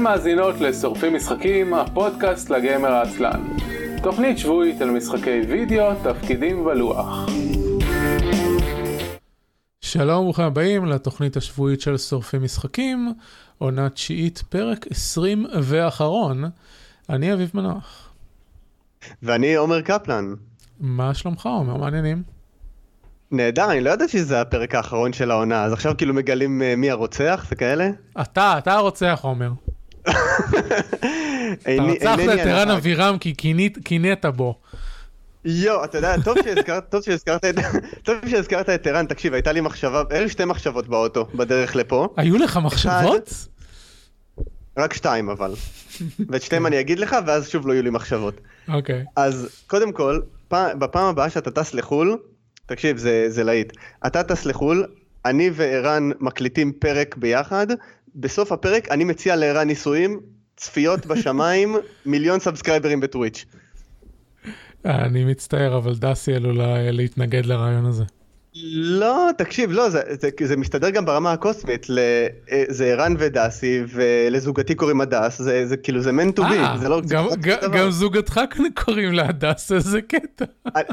[0.00, 3.42] אתן מאזינות לשורפים משחקים, הפודקאסט לגיימר העצלן.
[4.02, 7.26] תוכנית שבועית על משחקי וידאו, תפקידים ולוח.
[9.80, 13.12] שלום וברוכים הבאים לתוכנית השבועית של שורפים משחקים,
[13.58, 16.44] עונה תשיעית, פרק 20 ואחרון.
[17.10, 18.12] אני אביב מנוח.
[19.22, 20.34] ואני עומר קפלן.
[20.80, 21.76] מה שלומך עומר?
[21.76, 22.22] מעניינים?
[23.30, 26.90] נהדר, אני לא ידעתי שזה הפרק האחרון של העונה, אז עכשיו כאילו מגלים uh, מי
[26.90, 27.90] הרוצח וכאלה?
[28.20, 29.50] אתה, אתה הרוצח עומר.
[30.02, 34.58] אתה רצחת את ערן אבירם כי קינית, קינאת בו.
[35.44, 37.54] יואו, אתה יודע, טוב שהזכרת, טוב שהזכרת את,
[38.02, 42.08] טוב שהזכרת את ערן, תקשיב, הייתה לי מחשבה, היו לי שתי מחשבות באוטו, בדרך לפה.
[42.16, 43.34] היו לך מחשבות?
[44.78, 45.54] רק שתיים אבל.
[46.28, 48.40] ואת שתיהם אני אגיד לך, ואז שוב לא יהיו לי מחשבות.
[48.68, 49.04] אוקיי.
[49.16, 50.20] אז קודם כל,
[50.50, 52.16] בפעם הבאה שאתה טס לחו"ל,
[52.66, 53.72] תקשיב, זה, זה להיט.
[54.06, 54.86] אתה טס לחו"ל,
[55.24, 57.66] אני וערן מקליטים פרק ביחד,
[58.14, 60.20] בסוף הפרק אני מציע לערן נישואים,
[60.56, 63.44] צפיות בשמיים, מיליון subscribe רים בטוויץ'.
[64.84, 68.04] אני מצטער, אבל דסי עלולה להתנגד לרעיון הזה.
[68.72, 71.86] לא, תקשיב, לא, זה, זה, זה מסתדר גם ברמה הקוסמית,
[72.52, 76.88] אה, זה ערן ודסי, ולזוגתי קוראים הדס, זה, זה כאילו, זה מן to be, זה
[76.88, 77.00] לא...
[77.08, 78.40] גם, זה גם, גם זוגתך
[78.84, 80.44] קוראים לה הדס, איזה קטע.
[80.76, 80.84] אני,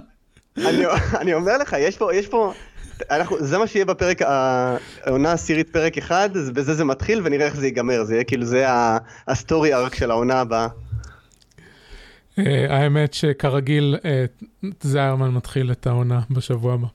[0.57, 0.85] אני,
[1.19, 2.53] אני אומר לך, יש פה, יש פה,
[3.11, 7.65] אנחנו, זה מה שיהיה בפרק, העונה העשירית פרק אחד, בזה זה מתחיל ונראה איך זה
[7.65, 8.65] ייגמר, זה יהיה כאילו, זה
[9.27, 10.67] ה story arc של העונה הבאה.
[12.69, 13.97] האמת שכרגיל,
[14.81, 16.87] זיירמן מתחיל את העונה בשבוע הבא.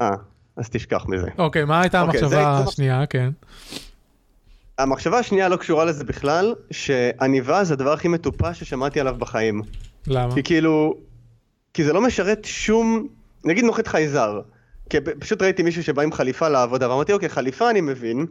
[0.00, 0.10] אה,
[0.56, 1.28] אז תשכח מזה.
[1.38, 3.06] אוקיי, מה הייתה אוקיי, המחשבה השנייה?
[3.06, 3.30] כן.
[4.78, 9.62] המחשבה השנייה לא קשורה לזה בכלל, שעניבה זה הדבר הכי מטופש ששמעתי עליו בחיים.
[10.06, 10.34] למה?
[10.34, 10.94] כי כאילו,
[11.74, 13.06] כי זה לא משרת שום,
[13.44, 14.40] נגיד נוחת חייזר.
[14.90, 18.26] כי פשוט ראיתי מישהו שבא עם חליפה לעבודה, ואמרתי, אוקיי, חליפה אני מבין,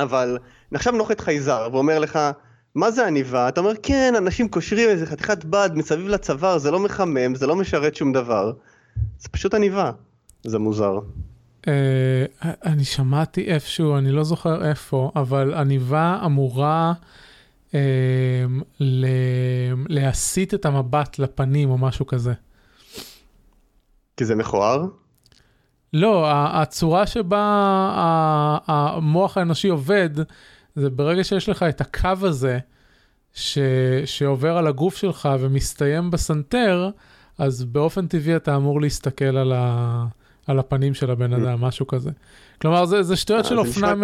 [0.00, 0.38] אבל
[0.74, 2.18] עכשיו נוחת חייזר, ואומר לך,
[2.74, 3.48] מה זה עניבה?
[3.48, 7.56] אתה אומר, כן, אנשים קושרים איזה חתיכת בד מסביב לצוואר, זה לא מחמם, זה לא
[7.56, 8.52] משרת שום דבר.
[9.18, 9.92] זה פשוט עניבה.
[10.44, 10.98] זה מוזר.
[11.62, 11.66] Uh,
[12.42, 16.92] אני שמעתי איפשהו, אני לא זוכר איפה, אבל עניבה אמורה
[17.70, 17.74] uh,
[19.88, 22.32] להסיט את המבט לפנים או משהו כזה.
[24.16, 24.84] כי זה מכוער?
[25.92, 27.40] לא, הצורה שבה
[28.66, 30.10] המוח האנושי עובד,
[30.74, 32.58] זה ברגע שיש לך את הקו הזה,
[33.34, 33.58] ש,
[34.04, 36.90] שעובר על הגוף שלך ומסתיים בסנטר,
[37.38, 40.04] אז באופן טבעי אתה אמור להסתכל על, ה,
[40.46, 41.66] על הפנים של הבן אדם, mm.
[41.66, 42.10] משהו כזה.
[42.60, 43.94] כלומר, זה, זה שטויות אה, של אופנה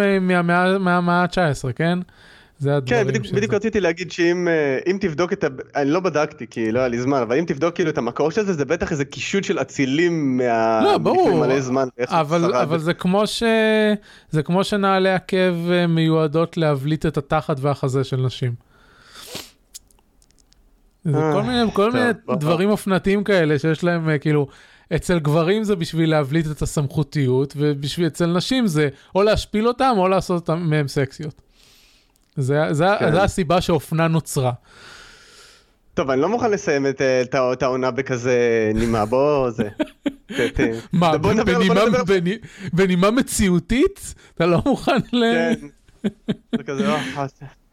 [0.79, 1.99] מהמאה ה-19, כן?
[2.59, 5.47] זה הדברים כן, בדיוק, בדיוק רציתי להגיד שאם אה, תבדוק את ה...
[5.75, 8.45] אני לא בדקתי כי לא היה לי זמן, אבל אם תבדוק כאילו את המקור של
[8.45, 10.81] זה, זה בטח איזה קישוט של אצילים מה...
[10.83, 11.87] לא, ברור, מלא זמן.
[11.99, 13.43] אבל, אבל זה כמו ש...
[14.29, 18.53] זה כמו שנעלי עקב אה, מיועדות להבליט את התחת והחזה של נשים.
[21.03, 24.47] זה כל מיני, כל מיני דברים אופנתיים כאלה שיש להם כאילו,
[24.95, 30.07] אצל גברים זה בשביל להבליט את הסמכותיות, ובשביל אצל נשים זה או להשפיל אותם או
[30.07, 31.48] לעשות מהם סקסיות.
[32.39, 33.11] זה, זה, כן.
[33.11, 34.51] זה הסיבה שאופנה נוצרה.
[35.93, 39.69] טוב, אני לא מוכן לסיים את, את, את העונה בכזה נימה, בוא זה.
[40.93, 41.11] מה,
[42.73, 44.15] בנימה מציאותית?
[44.35, 45.23] אתה לא מוכן ל...
[45.33, 45.67] כן.
[46.57, 47.25] זה כזה, אה,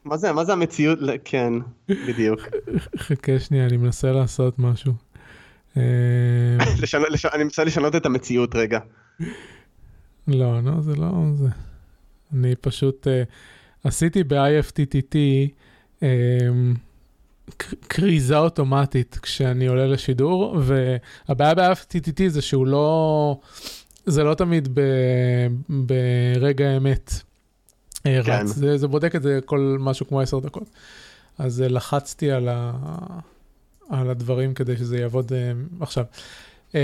[0.05, 0.99] מה זה, מה זה המציאות?
[1.25, 1.53] כן,
[1.89, 2.41] בדיוק.
[2.99, 4.93] חכה שנייה, אני מנסה לעשות משהו.
[5.77, 5.83] אה,
[7.35, 8.79] אני מנסה לשנות את המציאות רגע.
[10.29, 11.49] לא, לא, זה לא זה.
[12.35, 13.07] אני פשוט...
[13.07, 13.11] Uh,
[13.85, 15.17] עשיתי ב-IFTTT
[16.01, 16.05] um,
[17.89, 23.39] כריזה אוטומטית כשאני עולה לשידור, והבעיה ב-IFTTT זה שהוא לא,
[24.07, 24.81] זה לא תמיד ב,
[25.69, 27.13] ברגע האמת
[28.07, 28.33] אה, כן.
[28.33, 30.71] רץ, זה, זה בודק את זה כל משהו כמו 10 דקות.
[31.39, 32.73] אז uh, לחצתי על, ה,
[33.91, 36.05] על הדברים כדי שזה יעבוד uh, עכשיו.
[36.77, 36.79] Uh,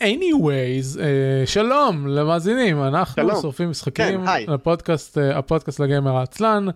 [0.00, 1.00] anyways, uh,
[1.46, 3.40] שלום למאזינים, אנחנו.
[3.40, 6.66] שורפים משחקים, כן, הפודקאסט, uh, הפודקאסט לגמר העצלן,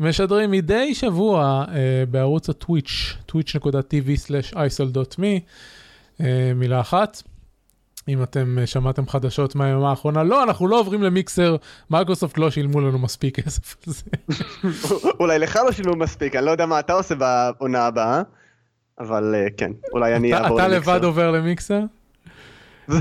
[0.00, 1.70] משדרים מדי שבוע uh,
[2.10, 5.40] בערוץ הטוויץ', twitch.tv/isol.me,
[6.18, 6.22] uh,
[6.54, 7.22] מילה אחת.
[8.08, 11.56] אם אתם שמעתם חדשות מהיומה האחרונה, לא, אנחנו לא עוברים למיקסר,
[11.90, 14.02] מייקרוסופט לא שילמו לנו מספיק כסף על זה.
[15.20, 18.22] אולי לך לא שילמו מספיק, אני לא יודע מה אתה עושה בעונה הבאה.
[18.98, 20.66] אבל אה, כן, אולי אני אעבור למיקסר.
[20.66, 21.80] אתה לבד עובר למיקסר?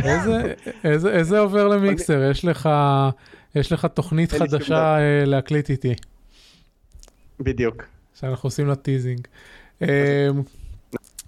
[0.03, 0.53] איזה,
[0.83, 2.29] איזה, איזה עובר למיקסר?
[2.31, 2.69] יש לך,
[3.55, 5.93] יש לך תוכנית חדשה אה, להקליט איתי.
[7.39, 7.83] בדיוק.
[8.19, 9.27] שאנחנו עושים לה teasing.
[9.81, 9.87] אמ,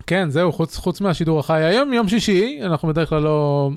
[0.07, 1.63] כן, זהו, חוץ, חוץ מהשידור החי.
[1.63, 3.69] היום יום שישי, אנחנו בדרך כלל לא,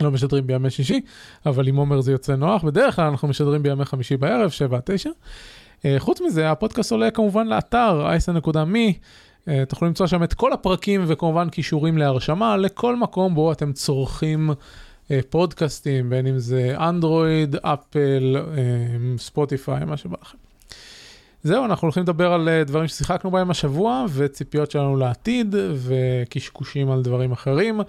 [0.00, 1.00] לא משדרים בימי שישי,
[1.46, 2.64] אבל עם עומר זה יוצא נוח.
[2.64, 5.10] בדרך כלל אנחנו משדרים בימי חמישי בערב, 7 9.
[5.98, 8.98] חוץ מזה, הפודקאסט עולה כמובן לאתר isn.me.
[9.68, 14.50] תוכלו למצוא שם את כל הפרקים וכמובן כישורים להרשמה לכל מקום בו אתם צורכים
[15.30, 18.36] פודקאסטים, בין אם זה אנדרואיד, אפל,
[19.18, 20.38] ספוטיפיי, מה שבא לכם.
[21.42, 27.02] זהו, אנחנו הולכים לדבר על אה, דברים ששיחקנו בהם השבוע, וציפיות שלנו לעתיד, וקשקושים על
[27.02, 27.80] דברים אחרים.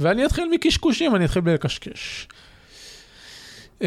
[0.00, 2.28] ואני אתחיל מקשקושים, אני אתחיל בלקשקש.
[3.80, 3.84] Um,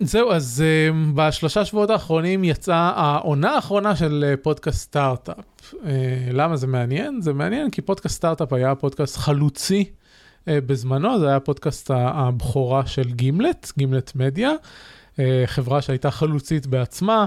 [0.00, 5.74] זהו, אז um, בשלושה שבועות האחרונים יצאה העונה האחרונה של uh, פודקאסט סטארט-אפ.
[5.74, 5.76] Uh,
[6.32, 7.20] למה זה מעניין?
[7.20, 13.12] זה מעניין כי פודקאסט סטארט-אפ היה פודקאסט חלוצי uh, בזמנו, זה היה פודקאסט הבכורה של
[13.12, 14.52] גימלט, גימלט מדיה,
[15.14, 17.26] uh, חברה שהייתה חלוצית בעצמה.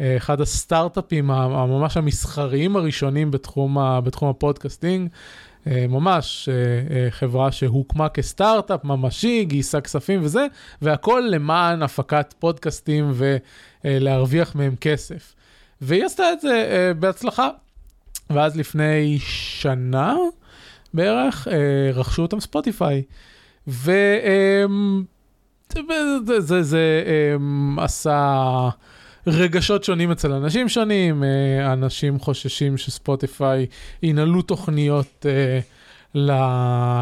[0.00, 5.08] אה, אחד הסטארט-אפים הממש המסחריים הראשונים בתחום, ה, בתחום ה podcasting.
[5.68, 10.46] אה, ממש אה, חברה שהוקמה כסטארט-אפ ממשי, גייסה כספים וזה,
[10.82, 13.12] והכל למען הפקת פודקאסטים
[13.84, 15.34] ולהרוויח מהם כסף.
[15.80, 17.50] והיא עשתה את זה בהצלחה.
[18.30, 20.16] ואז לפני שנה
[20.94, 21.48] בערך
[21.94, 23.02] רכשו אותם ספוטיפיי.
[23.68, 24.26] וזה
[26.26, 27.36] זה, זה, זה
[27.78, 28.68] עשה...
[29.26, 33.66] רגשות שונים אצל אנשים שונים, אה, אנשים חוששים שספוטיפיי
[34.02, 36.18] ינעלו תוכניות uh,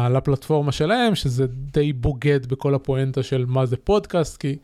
[0.09, 4.57] לפלטפורמה שלהם, שזה די בוגד בכל הפואנטה של מה זה פודקאסט, כי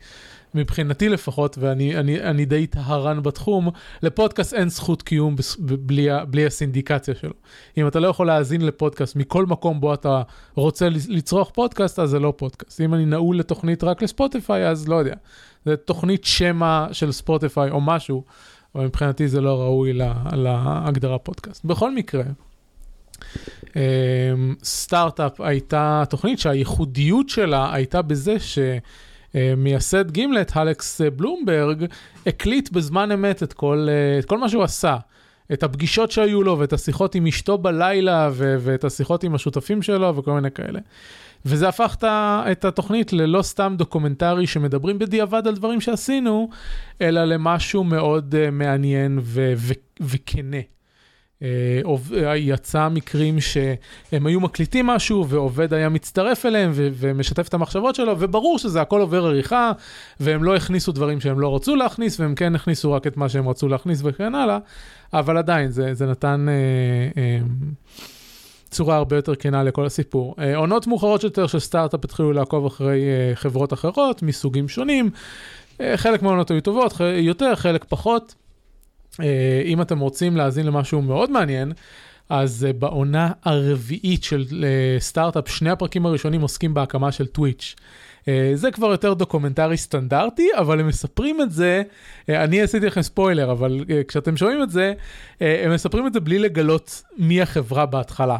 [0.54, 3.68] מבחינתי לפחות, ואני אני, אני די טהרן בתחום,
[4.02, 7.32] לפודקאסט אין זכות קיום בלי, בלי הסינדיקציה שלו.
[7.76, 10.22] אם אתה לא יכול להאזין לפודקאסט מכל מקום בו אתה
[10.54, 12.80] רוצה לצרוך פודקאסט, אז זה לא פודקאסט.
[12.80, 15.14] אם אני נעול לתוכנית רק לספוטיפיי, אז לא יודע.
[15.64, 18.24] זה תוכנית שמע של ספוטיפיי או משהו,
[18.74, 21.64] אבל מבחינתי זה לא ראוי לה, להגדרה פודקאסט.
[21.64, 22.24] בכל מקרה,
[23.76, 28.36] אמ, סטארט-אפ הייתה תוכנית שהייחודיות שלה הייתה בזה
[29.34, 31.84] שמייסד גימלט, אלכס בלומברג,
[32.26, 33.88] הקליט בזמן אמת את כל,
[34.18, 34.96] את כל מה שהוא עשה.
[35.52, 40.16] את הפגישות שהיו לו ואת השיחות עם אשתו בלילה ו- ואת השיחות עם השותפים שלו
[40.16, 40.80] וכל מיני כאלה.
[41.46, 41.96] וזה הפך
[42.52, 46.48] את התוכנית ללא סתם דוקומנטרי שמדברים בדיעבד על דברים שעשינו,
[47.00, 50.60] אלא למשהו מאוד uh, מעניין ו- ו- וכנה.
[51.42, 51.44] Uh,
[52.36, 58.20] יצא מקרים שהם היו מקליטים משהו ועובד היה מצטרף אליהם ו- ומשתף את המחשבות שלו
[58.20, 59.72] וברור שזה הכל עובר עריכה
[60.20, 63.48] והם לא הכניסו דברים שהם לא רצו להכניס והם כן הכניסו רק את מה שהם
[63.48, 64.58] רצו להכניס וכן הלאה
[65.12, 68.00] אבל עדיין זה, זה נתן uh, uh,
[68.74, 70.34] צורה הרבה יותר כנה לכל הסיפור.
[70.38, 75.10] אה, עונות מאוחרות יותר של סטארט-אפ התחילו לעקוב אחרי אה, חברות אחרות מסוגים שונים.
[75.80, 78.34] אה, חלק מהעונות היו טובות יותר, חלק פחות.
[79.64, 81.72] אם אתם רוצים להאזין למשהו מאוד מעניין,
[82.28, 84.64] אז בעונה הרביעית של
[84.98, 87.74] סטארט-אפ, שני הפרקים הראשונים עוסקים בהקמה של טוויץ'.
[88.54, 91.82] זה כבר יותר דוקומנטרי סטנדרטי, אבל הם מספרים את זה,
[92.28, 94.92] אני עשיתי לכם ספוילר, אבל כשאתם שומעים את זה,
[95.40, 98.38] הם מספרים את זה בלי לגלות מי החברה בהתחלה.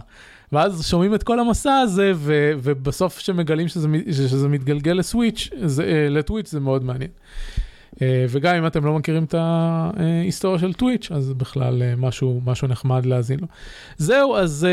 [0.53, 6.51] ואז שומעים את כל המסע הזה, ו, ובסוף שמגלים שזה, שזה מתגלגל לסוויץ', זה, לטוויץ'
[6.51, 7.11] זה מאוד מעניין.
[8.01, 13.41] וגם אם אתם לא מכירים את ההיסטוריה של טוויץ', אז בכלל משהו, משהו נחמד להאזין
[13.41, 13.47] לו.
[13.97, 14.67] זהו, אז...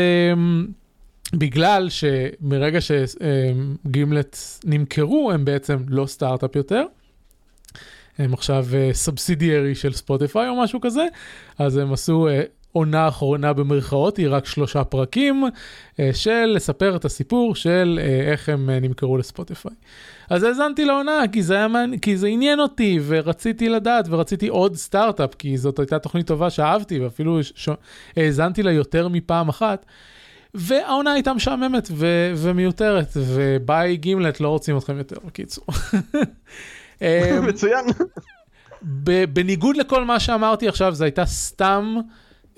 [1.32, 6.84] בגלל שמרגע שגימלט נמכרו, הם בעצם לא סטארט-אפ יותר.
[8.18, 11.06] הם עכשיו סובסידיארי של ספוטיפיי או משהו כזה,
[11.58, 12.28] אז הם עשו
[12.72, 15.44] עונה אחרונה במרכאות, היא רק שלושה פרקים
[16.12, 19.72] של לספר את הסיפור של איך הם נמכרו לספוטיפיי.
[20.30, 21.66] אז האזנתי לעונה כי זה, היה,
[22.02, 26.98] כי זה עניין אותי ורציתי לדעת ורציתי עוד סטארט-אפ, כי זאת הייתה תוכנית טובה שאהבתי
[26.98, 27.40] ואפילו
[28.16, 29.86] האזנתי לה יותר מפעם אחת.
[30.54, 35.64] והעונה הייתה משעממת ו- ומיותרת, וביי גימלט, לא רוצים אתכם יותר, בקיצור.
[37.02, 37.84] אמ, מצוין.
[39.32, 41.96] בניגוד לכל מה שאמרתי עכשיו, זה הייתה סתם,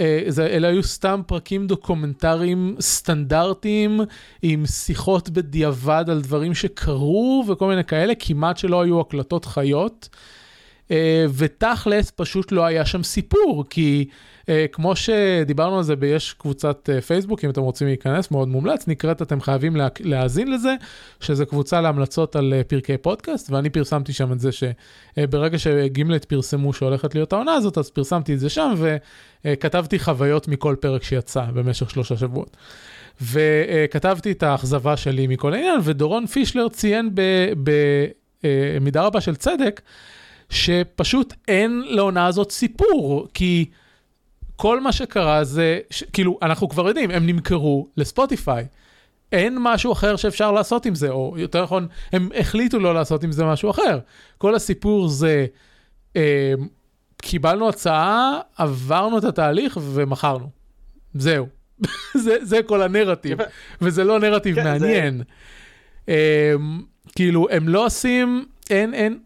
[0.00, 4.00] אה, זה, אלה היו סתם פרקים דוקומנטריים סטנדרטיים,
[4.42, 10.08] עם שיחות בדיעבד על דברים שקרו וכל מיני כאלה, כמעט שלא היו הקלטות חיות.
[10.90, 14.08] אה, ותכלס פשוט לא היה שם סיפור, כי
[14.72, 19.22] כמו שדיברנו על זה, יש קבוצת uh, פייסבוק, אם אתם רוצים להיכנס, מאוד מומלץ, נקראת
[19.22, 20.74] אתם חייבים לה, להאזין לזה,
[21.20, 26.72] שזה קבוצה להמלצות על uh, פרקי פודקאסט, ואני פרסמתי שם את זה שברגע שגימלט פרסמו
[26.72, 28.74] שהולכת להיות העונה הזאת, אז פרסמתי את זה שם,
[29.44, 32.56] וכתבתי חוויות מכל פרק שיצא במשך שלושה שבועות.
[33.22, 37.10] וכתבתי את האכזבה שלי מכל העניין, ודורון פישלר ציין
[38.42, 39.80] במידה רבה של צדק,
[40.50, 43.64] שפשוט אין לעונה הזאת סיפור, כי
[44.56, 46.04] כל מה שקרה זה, ש...
[46.12, 48.66] כאילו, אנחנו כבר יודעים, הם נמכרו לספוטיפיי.
[49.32, 53.32] אין משהו אחר שאפשר לעשות עם זה, או יותר נכון, הם החליטו לא לעשות עם
[53.32, 53.98] זה משהו אחר.
[54.38, 55.46] כל הסיפור זה
[56.16, 56.52] אה,
[57.22, 60.50] קיבלנו הצעה, עברנו את התהליך ומכרנו.
[61.14, 61.46] זהו.
[62.24, 63.38] זה, זה כל הנרטיב,
[63.80, 65.18] וזה לא נרטיב כן, מעניין.
[65.18, 65.24] זה...
[66.06, 66.82] Um,
[67.14, 69.18] כאילו, הם לא עושים, אין, אין,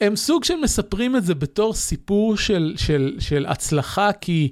[0.00, 4.48] הם סוג של מספרים את זה בתור סיפור של, של, של הצלחה, כי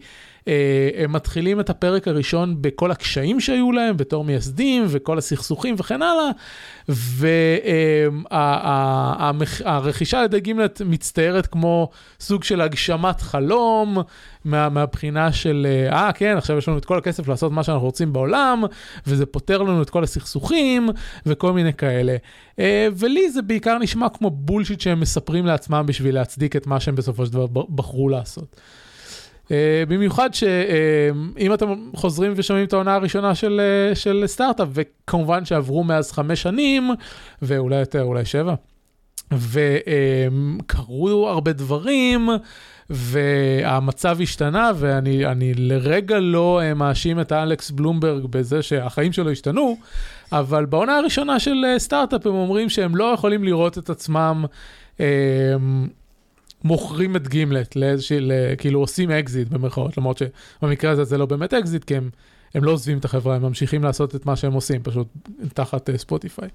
[0.96, 6.30] הם מתחילים את הפרק הראשון בכל הקשיים שהיו להם בתור מייסדים וכל הסכסוכים וכן הלאה,
[9.60, 11.90] והרכישה אה, על ידי גימלט מצטיירת כמו
[12.20, 13.98] סוג של הגשמת חלום,
[14.44, 18.12] מה, מהבחינה של, אה, כן, עכשיו יש לנו את כל הכסף לעשות מה שאנחנו רוצים
[18.12, 18.64] בעולם,
[19.06, 20.88] וזה פותר לנו את כל הסכסוכים,
[21.26, 22.16] וכל מיני כאלה.
[22.58, 26.94] אה, ולי זה בעיקר נשמע כמו בולשיט שהם מספרים לעצמם בשביל להצדיק את מה שהם
[26.94, 28.56] בסופו של דבר בחרו לעשות.
[29.48, 29.50] Uh,
[29.88, 33.60] במיוחד שאם uh, אתם חוזרים ושומעים את העונה הראשונה של,
[33.92, 36.90] uh, של סטארט-אפ, וכמובן שעברו מאז חמש שנים,
[37.42, 38.54] ואולי יותר, אולי שבע,
[39.32, 42.28] וקרו הרבה דברים,
[42.90, 49.76] והמצב השתנה, ואני לרגע לא מאשים את אלכס בלומברג בזה שהחיים שלו השתנו,
[50.32, 54.44] אבל בעונה הראשונה של סטארט-אפ הם אומרים שהם לא יכולים לראות את עצמם.
[56.64, 58.18] מוכרים את גימלט לאיזושהי,
[58.58, 62.10] כאילו עושים אקזיט במרכאות, למרות שבמקרה הזה זה לא באמת אקזיט, כי הם,
[62.54, 65.08] הם לא עוזבים את החברה, הם ממשיכים לעשות את מה שהם עושים, פשוט
[65.54, 66.48] תחת uh, ספוטיפיי.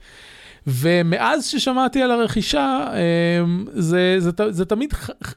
[0.67, 4.93] ומאז ששמעתי על הרכישה, um, זה, זה, זה, זה תמיד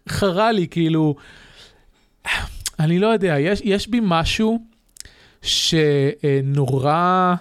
[0.09, 1.15] חרה לי, כאילו,
[2.81, 4.59] אני לא יודע, יש, יש בי משהו
[5.43, 7.35] שנורא...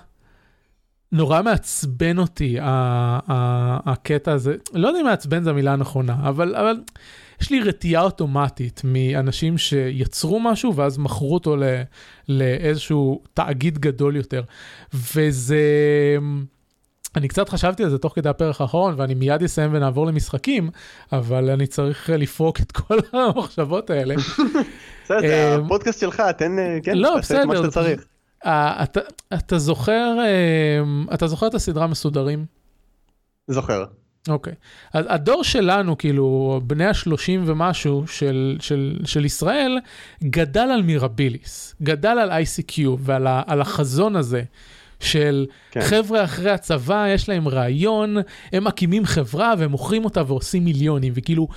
[1.12, 2.58] נורא מעצבן אותי
[3.86, 6.76] הקטע הזה, לא יודע אם מעצבן זו המילה הנכונה, אבל, אבל
[7.42, 11.56] יש לי רתיעה אוטומטית מאנשים שיצרו משהו ואז מכרו אותו
[12.30, 14.44] לאיזשהו תאגיד גדול יותר.
[14.94, 15.60] וזה...
[17.16, 20.70] אני קצת חשבתי על זה תוך כדי הפרק האחרון, ואני מיד אסיים ונעבור למשחקים,
[21.12, 24.16] אבל אני צריך לפרוק את כל המחשבות האלה.
[25.04, 26.52] בסדר, זה אמ, הפודקאסט שלך, תן,
[26.84, 28.06] כן, לא, תעשה את מה שאתה צריך.
[28.44, 29.00] אתה,
[29.34, 30.18] אתה זוכר,
[30.82, 32.46] אמ, אתה זוכר את הסדרה מסודרים?
[33.48, 33.84] זוכר.
[34.30, 34.54] אוקיי.
[34.94, 39.80] אז הדור שלנו, כאילו, בני השלושים ומשהו של, של, של ישראל,
[40.24, 44.44] גדל על מירביליס, גדל על ICQ ועל ה, על החזון הזה.
[45.00, 45.82] של כן.
[45.82, 48.18] חבר'ה אחרי הצבא, יש להם רעיון,
[48.54, 51.48] הם מקימים חברה והם מוכרים אותה ועושים מיליונים, וכאילו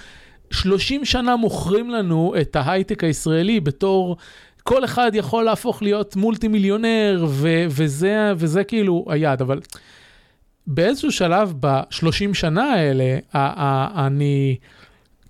[0.50, 4.16] 30 שנה מוכרים לנו את ההייטק הישראלי בתור
[4.68, 9.60] כל אחד יכול להפוך להיות מולטי מיליונר, ו- וזה, וזה כאילו היעד, אבל
[10.66, 13.18] באיזשהו שלב ב-30 שנה האלה,
[14.06, 14.56] אני,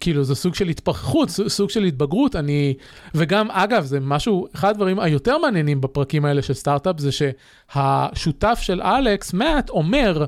[0.00, 2.74] כאילו זה סוג של התפכחות, סוג של התבגרות, אני,
[3.14, 8.82] וגם אגב, זה משהו, אחד הדברים היותר מעניינים בפרקים האלה של סטארט-אפ, זה שהשותף של
[8.82, 10.24] אלכס, מאט, אומר,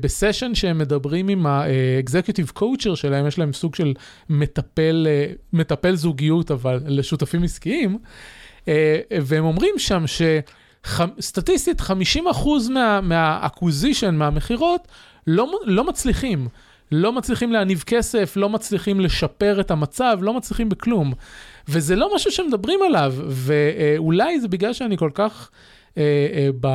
[0.00, 3.94] בסשן שהם מדברים עם ה-executive coacher שלהם, יש להם סוג של
[4.30, 7.98] מטפל, אה, מטפל זוגיות, אבל לשותפים עסקיים,
[8.68, 12.68] אה, והם אומרים שם שסטטיסטית 50%
[13.02, 14.88] מה-acquisition, מה מהמכירות,
[15.26, 16.48] לא, לא מצליחים.
[16.92, 21.12] לא מצליחים להניב כסף, לא מצליחים לשפר את המצב, לא מצליחים בכלום.
[21.68, 25.50] וזה לא משהו שמדברים עליו, ואולי זה בגלל שאני כל כך
[25.98, 26.02] אה,
[26.32, 26.68] אה, ב...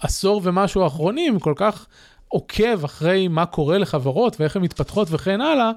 [0.00, 1.86] עשור ומשהו האחרונים כל כך
[2.28, 5.70] עוקב אחרי מה קורה לחברות ואיך הן מתפתחות וכן הלאה,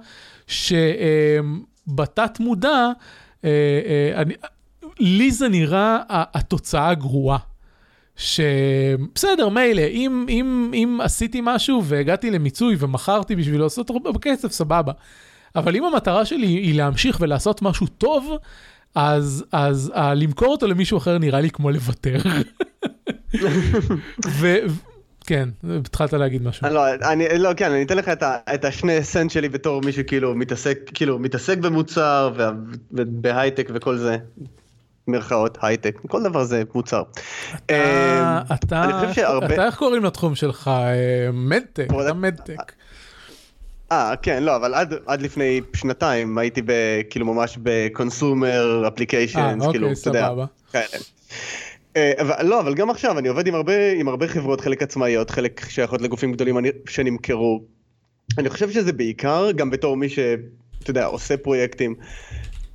[0.48, 2.92] שבתת מודע,
[3.46, 3.50] אה,
[3.86, 4.34] אה, אני,
[5.00, 7.38] לי זה נראה התוצאה הגרועה.
[8.16, 14.92] שבסדר, מילא, אם, אם, אם עשיתי משהו והגעתי למיצוי ומכרתי בשביל לעשות הרבה כסף, סבבה.
[15.56, 18.38] אבל אם המטרה שלי היא להמשיך ולעשות משהו טוב,
[18.96, 22.18] אז, אז למכור אותו למישהו אחר נראה לי כמו לוותר.
[24.40, 25.50] וכן,
[25.86, 26.70] התחלת להגיד משהו.
[26.70, 30.04] לא, אני, לא, כן, אני אתן לך את, ה, את השני סנט שלי בתור מישהו
[30.08, 32.34] כאילו מתעסק, כאילו מתעסק במוצר
[32.92, 34.18] ובהייטק וכל זה.
[35.08, 37.04] מירכאות, הייטק, כל דבר זה מוצר.
[37.66, 37.74] אתה,
[38.46, 39.54] אמ, אתה, שהרבה...
[39.54, 40.68] אתה איך קוראים לתחום שלך?
[40.68, 42.72] אה, מדטק, אתה מדטק.
[43.92, 46.72] אה, כן, לא, אבל עד, עד לפני שנתיים הייתי ב,
[47.10, 50.46] כאילו ממש בקונסומר אפליקיישנס, אה, כאילו, אוקיי, אתה יודע.
[50.72, 50.80] כן.
[50.80, 51.04] אה, אבל,
[52.44, 56.02] לא, אבל גם עכשיו אני עובד עם הרבה, עם הרבה חברות, חלק עצמאיות, חלק שייכות
[56.02, 56.58] לגופים גדולים
[56.90, 57.64] שנמכרו.
[58.38, 61.96] אני חושב שזה בעיקר, גם בתור מי שאתה יודע, עושה פרויקטים,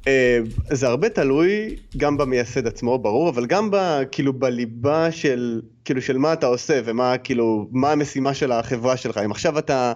[0.08, 0.38] אה,
[0.70, 3.76] זה הרבה תלוי גם במייסד עצמו, ברור, אבל גם ב,
[4.12, 9.18] כאילו בליבה של, כאילו של מה אתה עושה ומה כאילו, מה המשימה של החברה שלך.
[9.18, 9.92] אם עכשיו אתה,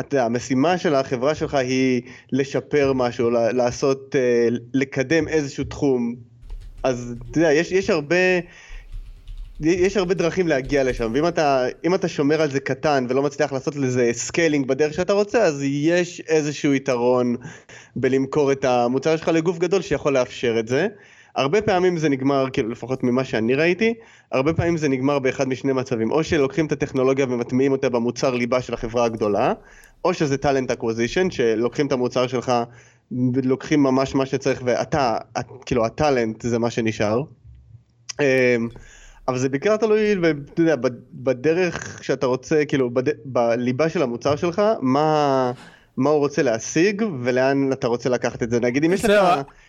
[0.00, 2.02] אתה, המשימה של החברה שלך היא
[2.32, 6.14] לשפר משהו, לעשות, אה, לקדם איזשהו תחום
[6.82, 8.16] אז אתה יודע, יש, יש הרבה,
[9.60, 13.76] יש הרבה דרכים להגיע לשם, ואם אתה, אתה שומר על זה קטן ולא מצליח לעשות
[13.76, 17.36] לזה scaling בדרך שאתה רוצה, אז יש איזשהו יתרון
[17.96, 20.88] בלמכור את המוצר שלך לגוף גדול שיכול לאפשר את זה.
[21.36, 23.94] הרבה פעמים זה נגמר, כאילו לפחות ממה שאני ראיתי,
[24.32, 28.62] הרבה פעמים זה נגמר באחד משני מצבים, או שלוקחים את הטכנולוגיה ומטמיעים אותה במוצר ליבה
[28.62, 29.52] של החברה הגדולה,
[30.04, 32.52] או שזה talent acquisition, שלוקחים את המוצר שלך,
[33.44, 35.18] לוקחים ממש מה שצריך, ואתה,
[35.66, 37.22] כאילו ה talent זה מה שנשאר.
[38.20, 38.24] אמ,
[39.28, 40.12] אבל זה בעיקר תלוי,
[40.52, 40.76] אתה יודע,
[41.12, 43.12] בדרך שאתה רוצה, כאילו, בד...
[43.24, 45.52] בליבה של המוצר שלך, מה...
[45.96, 48.60] מה הוא רוצה להשיג ולאן אתה רוצה לקחת את זה.
[48.60, 49.10] נגיד אם יש לך...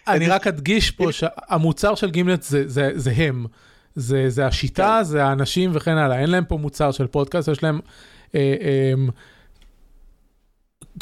[0.07, 3.45] אני רק אדגיש פה שהמוצר של גימלט זה, זה, זה הם.
[3.95, 5.03] זה, זה השיטה, כן.
[5.03, 6.19] זה האנשים וכן הלאה.
[6.19, 7.79] אין להם פה מוצר של פודקאסט, יש להם
[8.35, 8.93] אה, אה,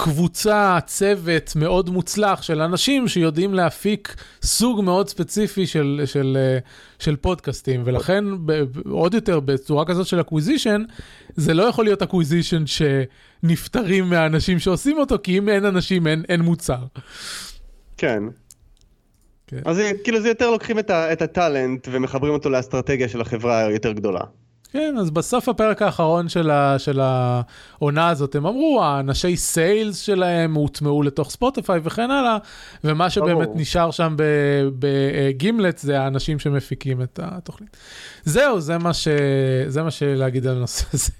[0.03, 6.59] קבוצה, צוות מאוד מוצלח של אנשים שיודעים להפיק סוג מאוד ספציפי של, של, אה,
[6.99, 8.25] של פודקאסטים, ולכן
[8.89, 10.83] עוד יותר בצורה כזאת של acquisition,
[11.35, 16.41] זה לא יכול להיות acquisition שנפטרים מהאנשים שעושים אותו, כי אם אין אנשים אין, אין
[16.41, 16.83] מוצר.
[17.97, 18.23] כן.
[19.47, 19.61] כן.
[19.65, 23.65] אז כאילו זה יותר לוקחים את, ה, את ה talent ומחברים אותו לאסטרטגיה של החברה
[23.65, 24.21] היותר גדולה.
[24.73, 30.53] כן, אז בסוף הפרק האחרון של, ה, של העונה הזאת, הם אמרו, האנשי sales שלהם
[30.53, 32.37] הוטמעו לתוך ספוטיפיי וכן הלאה,
[32.83, 33.59] ומה שבאמת ברור.
[33.59, 34.15] נשאר שם
[34.79, 37.77] בגימלט זה האנשים שמפיקים את התוכנית.
[38.23, 39.07] זהו, זה מה, ש...
[39.67, 41.11] זה מה שלהגיד על הנושא הזה.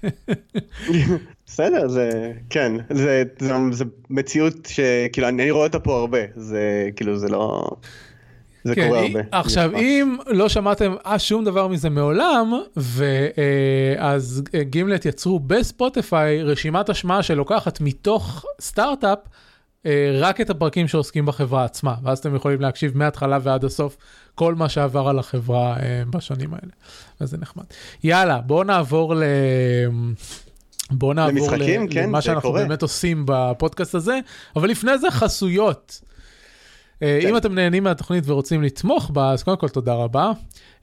[1.46, 7.18] בסדר, זה, כן, זה, זה, זה מציאות שכאילו אני רואה אותה פה הרבה, זה כאילו
[7.18, 7.70] זה לא...
[8.64, 9.20] זה כן, קורה הרבה.
[9.32, 16.88] עכשיו, אם לא שמעתם אה, שום דבר מזה מעולם, ואז אה, גימלט יצרו בספוטיפיי רשימת
[16.88, 19.18] השמעה שלוקחת מתוך סטארט-אפ,
[19.86, 23.96] אה, רק את הפרקים שעוסקים בחברה עצמה, ואז אתם יכולים להקשיב מההתחלה ועד הסוף
[24.34, 25.76] כל מה שעבר על החברה
[26.10, 26.72] בשנים האלה.
[27.20, 27.64] אז זה נחמד.
[28.04, 29.22] יאללה, בואו נעבור ל...
[30.90, 31.92] בואו נעבור למשחקים, ל...
[31.92, 32.62] כן, למה שאנחנו קורה.
[32.62, 34.18] באמת עושים בפודקאסט הזה,
[34.56, 36.00] אבל לפני זה חסויות.
[37.02, 37.28] אה, כן.
[37.28, 40.32] אם אתם נהנים מהתוכנית ורוצים לתמוך בה, אז קודם כל תודה רבה.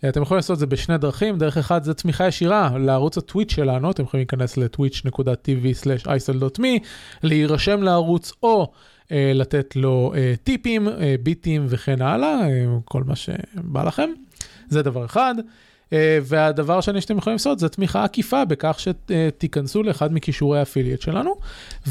[0.04, 3.52] אה, אתם יכולים לעשות את זה בשני דרכים, דרך אחת זה תמיכה ישירה לערוץ הטוויץ'
[3.52, 6.86] שלנו, אתם יכולים להיכנס ל-twitch.tv/isol.me,
[7.24, 8.72] להירשם לערוץ או
[9.04, 10.88] uh, לתת לו טיפים,
[11.24, 12.40] ביטים וכן הלאה,
[12.86, 14.10] כל מה שבא לכם.
[14.70, 15.36] זה דבר אחד.
[15.94, 21.36] אה, והדבר השני שאתם יכולים לעשות זה תמיכה עקיפה בכך שתיכנסו לאחד מכישורי האפיליאט שלנו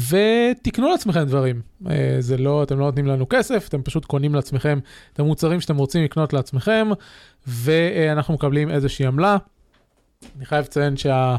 [0.09, 1.61] ותקנו לעצמכם דברים.
[1.89, 4.79] אה, זה לא, אתם לא נותנים לנו כסף, אתם פשוט קונים לעצמכם
[5.13, 6.87] את המוצרים שאתם רוצים לקנות לעצמכם
[7.47, 9.37] ואנחנו מקבלים איזושהי עמלה.
[10.37, 11.35] אני חייב לציין שה...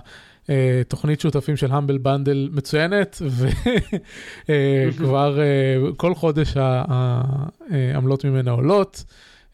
[0.89, 3.23] תוכנית שותפים של Humble Bundle מצוינת,
[4.47, 5.39] וכבר
[5.97, 9.05] כל חודש העמלות ממנה עולות.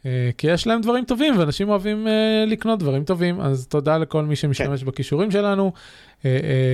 [0.06, 2.11] אה, כי יש להם דברים טובים ואנשים אוהבים אה,
[2.50, 4.86] לקנות דברים טובים אז תודה לכל מי שמשתמש כן.
[4.87, 5.72] בקישורים שלנו.
[6.20, 6.24] אה,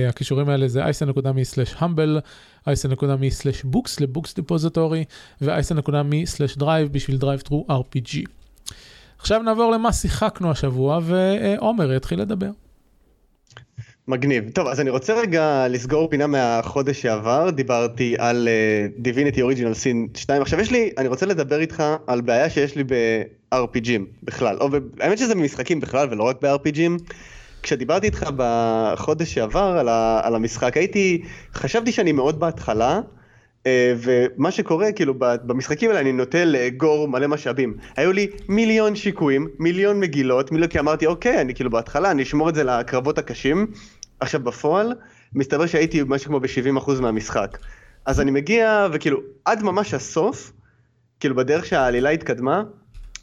[0.09, 2.19] הקישורים האלה זה אייסן.מי/המבל,
[2.67, 5.03] אייסן.מי/ books ל Book Depository
[5.41, 8.17] ואייסן.מי/דרייב בשביל DriveThru RPG.
[9.17, 12.51] עכשיו נעבור למה שיחקנו השבוע ועומר יתחיל לדבר.
[14.07, 14.49] מגניב.
[14.49, 18.47] טוב, אז אני רוצה רגע לסגור פינה מהחודש שעבר, דיברתי על
[19.03, 20.41] Divinity Original Sin 2.
[20.41, 25.17] עכשיו יש לי, אני רוצה לדבר איתך על בעיה שיש לי ב-RPGים בכלל, או האמת
[25.17, 27.13] שזה במשחקים בכלל ולא רק ב-RPGים.
[27.63, 31.21] כשדיברתי איתך בחודש שעבר על, ה, על המשחק, הייתי,
[31.53, 32.99] חשבתי שאני מאוד בהתחלה,
[33.97, 37.77] ומה שקורה, כאילו, במשחקים האלה אני נוטה לאגור מלא משאבים.
[37.95, 42.49] היו לי מיליון שיקויים, מיליון מגילות, מיליון, כי אמרתי, אוקיי, אני כאילו בהתחלה, אני אשמור
[42.49, 43.67] את זה לקרבות הקשים.
[44.19, 44.93] עכשיו בפועל,
[45.33, 47.57] מסתבר שהייתי משהו כמו ב-70% מהמשחק.
[48.05, 50.51] אז אני מגיע, וכאילו, עד ממש הסוף,
[51.19, 52.63] כאילו בדרך שהעלילה התקדמה,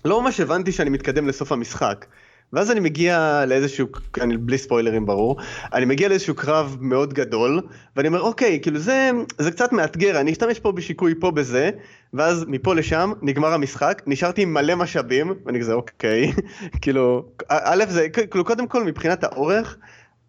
[0.05, 2.07] לא ממש הבנתי שאני מתקדם לסוף המשחק.
[2.52, 3.88] ואז אני מגיע לאיזשהו,
[4.20, 5.37] אני, בלי ספוילרים ברור,
[5.74, 7.61] אני מגיע לאיזשהו קרב מאוד גדול,
[7.96, 11.70] ואני אומר אוקיי, כאילו זה, זה קצת מאתגר, אני אשתמש פה בשיקוי פה בזה,
[12.14, 16.32] ואז מפה לשם נגמר המשחק, נשארתי עם מלא משאבים, ואני כזה אוקיי,
[16.82, 19.76] כאילו, א' זה, כאילו קודם כל מבחינת האורך,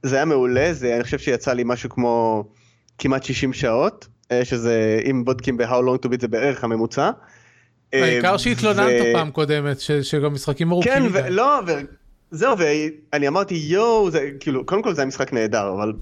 [0.03, 2.45] זה היה מעולה, זה, אני חושב שיצא לי משהו כמו
[2.97, 7.11] כמעט 60 שעות, אה, שזה, אם בודקים ב-How long to beat זה בערך הממוצע.
[7.93, 9.13] העיקר אה, שהתלוננת ו...
[9.13, 9.91] פעם קודמת, ש...
[9.91, 11.21] שגם משחקים ארוכים כן, מדי.
[11.21, 11.29] כן,
[12.31, 15.93] וזהו, ואני אמרתי יואו, זה כאילו, קודם כל זה היה משחק נהדר, אבל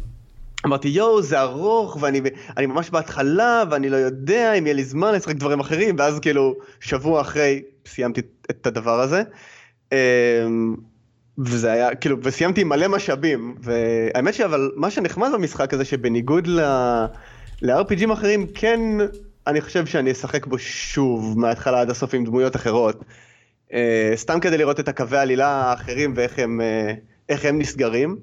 [0.65, 2.21] אמרתי יואו, זה ארוך, ואני
[2.59, 7.21] ממש בהתחלה, ואני לא יודע אם יהיה לי זמן לשחק דברים אחרים, ואז כאילו, שבוע
[7.21, 9.23] אחרי סיימתי את הדבר הזה.
[9.91, 10.75] אמ,
[11.37, 16.59] וזה היה כאילו וסיימתי עם מלא משאבים והאמת שאבל מה שנחמד במשחק הזה שבניגוד ל...
[17.61, 18.79] ל-RPGים אחרים כן
[19.47, 23.03] אני חושב שאני אשחק בו שוב מההתחלה עד הסוף עם דמויות אחרות.
[23.69, 23.73] Uh,
[24.15, 26.95] סתם כדי לראות את הקווי העלילה האחרים ואיך הם uh,
[27.30, 28.17] איך הם נסגרים.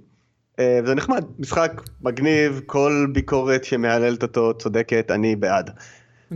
[0.59, 5.71] אה, וזה נחמד, משחק מגניב, כל ביקורת שמהללת אותו צודקת, אני בעד.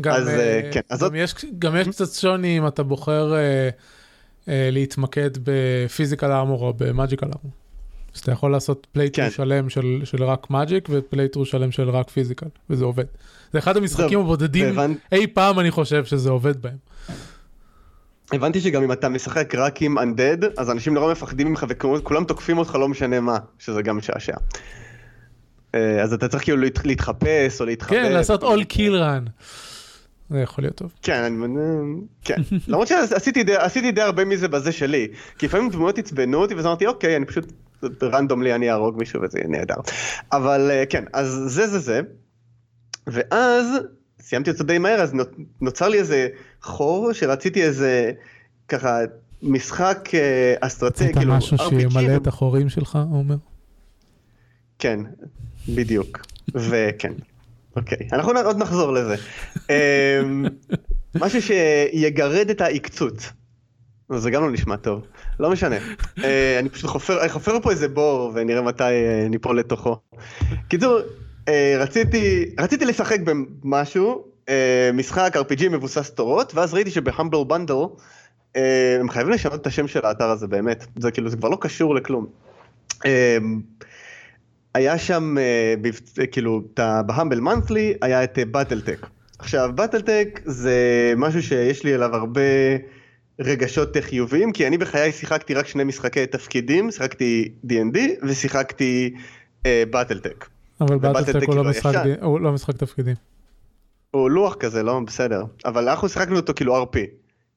[0.00, 0.32] גם, אז, uh,
[0.72, 1.12] כן, אז גם, זאת...
[1.16, 6.74] יש, גם יש קצת שוני אם אתה בוחר אה, אה, להתמקד ב physical armor או
[6.74, 7.52] ב magical armor.
[8.14, 9.30] אז אתה יכול לעשות playthrough כן.
[9.30, 13.04] שלם של, של רק magic ו playthrough שלם של רק physical, וזה עובד.
[13.52, 14.74] זה אחד המשחקים הבודדים.
[15.12, 16.76] אי פעם אני חושב שזה עובד בהם.
[18.32, 22.58] הבנתי שגם אם אתה משחק רק עם undead, אז אנשים נורא מפחדים ממך וכולם תוקפים
[22.58, 24.36] אותך לא משנה מה, שזה גם משעשע.
[25.72, 28.02] אז אתה צריך כאילו להתחפש או להתחבר.
[28.02, 29.30] כן, לעשות all kill run.
[30.30, 30.92] זה יכול להיות טוב.
[31.02, 31.46] כן, אני...
[32.24, 32.36] כן.
[32.68, 35.08] למרות שעשיתי די הרבה מזה בזה שלי.
[35.38, 37.52] כי לפעמים דמויות עצבנו אותי ואז אמרתי אוקיי, אני פשוט
[38.02, 39.74] רנדומלי אני אהרוג מישהו וזה נהדר.
[40.32, 42.00] אבל אה, כן, אז זה זה זה.
[43.06, 43.66] ואז
[44.28, 45.14] סיימתי אותו די מהר, אז
[45.60, 46.28] נוצר לי איזה
[46.62, 48.12] חור שרציתי איזה
[48.68, 48.98] ככה
[49.42, 51.12] משחק אה, אסטרטגי.
[51.12, 53.36] כאילו, משהו שימלא את החורים שלך, עומר?
[54.78, 55.00] כן,
[55.68, 56.26] בדיוק.
[56.54, 57.12] וכן.
[57.76, 59.14] אוקיי, אנחנו עוד נחזור לזה.
[59.70, 60.44] אמ,
[61.14, 63.32] משהו שיגרד את העקצות.
[64.16, 65.02] זה גם לא נשמע טוב,
[65.40, 65.76] לא משנה.
[66.24, 69.96] אה, אני פשוט חופר, אני חופר פה איזה בור ונראה מתי אה, ניפול לתוכו.
[70.68, 70.98] קיצור,
[71.78, 74.24] רציתי, רציתי לשחק במשהו,
[74.94, 77.74] משחק RPG מבוסס תורות, ואז ראיתי שבהמבל בנדל
[79.00, 81.94] הם חייבים לשנות את השם של האתר הזה באמת, זה כאילו זה כבר לא קשור
[81.94, 82.26] לכלום.
[84.74, 85.36] היה שם,
[86.32, 86.62] כאילו,
[87.06, 89.06] בהמבל מנת'לי היה את באטלטק.
[89.38, 92.40] עכשיו, באטלטק זה משהו שיש לי אליו הרבה...
[93.40, 99.14] רגשות חיוביים, כי אני בחיי שיחקתי רק שני משחקי תפקידים, שיחקתי D&D ושיחקתי
[99.64, 100.44] באטלטק.
[100.44, 103.14] אה, אבל באטלטק הוא, לא משחק, הוא לא משחק תפקידים.
[104.10, 105.44] הוא לוח כזה, לא בסדר.
[105.64, 106.96] אבל אנחנו שיחקנו אותו כאילו RP.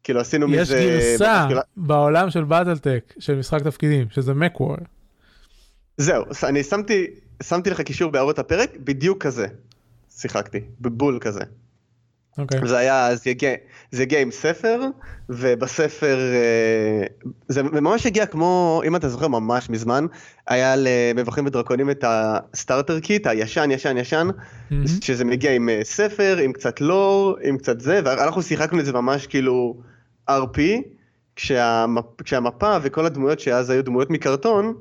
[0.03, 0.79] כאילו עשינו יש מזה...
[0.79, 4.77] יש גרסה בעולם של BattleTech, של משחק תפקידים, שזה MechWarrior.
[5.97, 7.07] זהו, אני שמתי,
[7.43, 9.47] שמתי לך קישור בהערות הפרק, בדיוק כזה.
[10.09, 11.41] שיחקתי, בבול כזה.
[12.31, 12.41] אוקיי.
[12.41, 12.67] אוקיי.
[12.67, 13.51] זה היה, זה הגיע,
[13.91, 14.81] זה הגיע עם ספר,
[15.29, 17.05] ובספר, אה,
[17.47, 20.05] זה ממש הגיע כמו, אם אתה זוכר ממש מזמן,
[20.47, 24.75] היה למבוכים ודרקונים את ה starter kit, הישן, ישן, ישן, אמ-הממ.
[25.01, 28.93] שזה מגיע עם אה, ספר, עם קצת לור, עם קצת זה, ואנחנו שיחקנו את זה
[28.93, 29.77] ממש כאילו
[30.29, 30.59] RP,
[31.35, 34.73] כשהמפ, כשהמפה וכל הדמויות שאז היו דמויות מקרטון,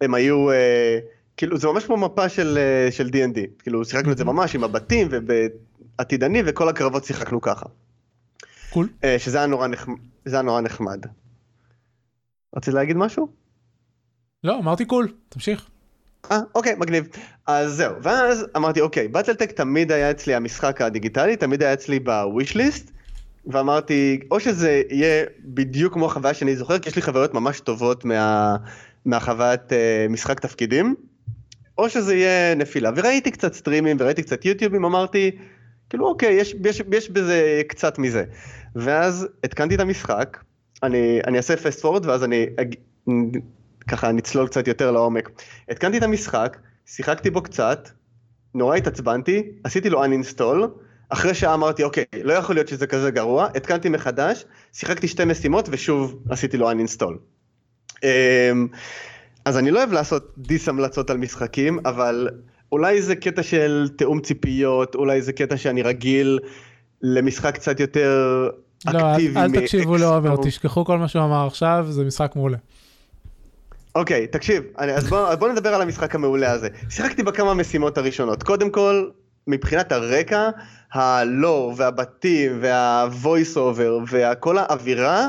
[0.00, 0.50] הם היו...
[0.50, 0.98] אה,
[1.36, 2.58] כאילו זה ממש כמו מפה של,
[2.90, 5.32] של D&D, כאילו שיחקנו את זה ממש עם הבתים וב...
[5.98, 7.66] עתידני וכל הקרבות שיחקנו ככה.
[8.70, 8.88] קול.
[9.02, 9.06] Cool.
[9.18, 9.96] שזה היה נורא נחמד.
[10.26, 11.06] היה נורא נחמד.
[12.56, 13.28] רצית להגיד משהו?
[14.44, 15.68] לא, אמרתי קול, תמשיך.
[16.30, 17.08] אה, אוקיי, מגניב.
[17.46, 22.54] אז זהו, ואז אמרתי, אוקיי, באטלטק תמיד היה אצלי המשחק הדיגיטלי, תמיד היה אצלי בוויש
[22.56, 22.90] ליסט,
[23.46, 28.04] ואמרתי, או שזה יהיה בדיוק כמו החוויה שאני זוכר, כי יש לי חברות ממש טובות
[28.04, 28.56] מה,
[29.04, 29.74] מהחוויית uh,
[30.10, 30.94] משחק תפקידים,
[31.78, 32.90] או שזה יהיה נפילה.
[32.96, 35.30] וראיתי קצת סטרימים וראיתי קצת יוטיובים, אמרתי,
[35.90, 38.24] כאילו אוקיי, יש, יש, יש בזה קצת מזה.
[38.76, 40.38] ואז התקנתי את המשחק,
[40.82, 42.74] אני, אני אעשה פסט פורד ואז אני אג,
[43.88, 45.30] ככה נצלול קצת יותר לעומק.
[45.68, 47.88] התקנתי את המשחק, שיחקתי בו קצת,
[48.54, 50.66] נורא התעצבנתי, עשיתי לו uninstall,
[51.08, 55.68] אחרי שעה אמרתי אוקיי, לא יכול להיות שזה כזה גרוע, התקנתי מחדש, שיחקתי שתי משימות
[55.72, 57.12] ושוב עשיתי לו uninstall.
[58.04, 58.68] אמ,
[59.44, 62.28] אז אני לא אוהב לעשות דיס המלצות על משחקים, אבל
[62.72, 66.38] אולי זה קטע של תיאום ציפיות, אולי זה קטע שאני רגיל
[67.02, 68.48] למשחק קצת יותר
[68.86, 69.34] לא, אקטיבי.
[69.34, 72.56] לא, אל, אל תקשיבו לעומר, תשכחו כל מה שהוא אמר עכשיו, זה משחק מעולה.
[73.94, 76.68] אוקיי, okay, תקשיב, אני, אז בוא, בוא נדבר על המשחק המעולה הזה.
[76.90, 78.42] שיחקתי בכמה משימות הראשונות.
[78.42, 79.08] קודם כל,
[79.46, 80.48] מבחינת הרקע,
[80.92, 85.28] הלור והבתים והvoice over וכל האווירה,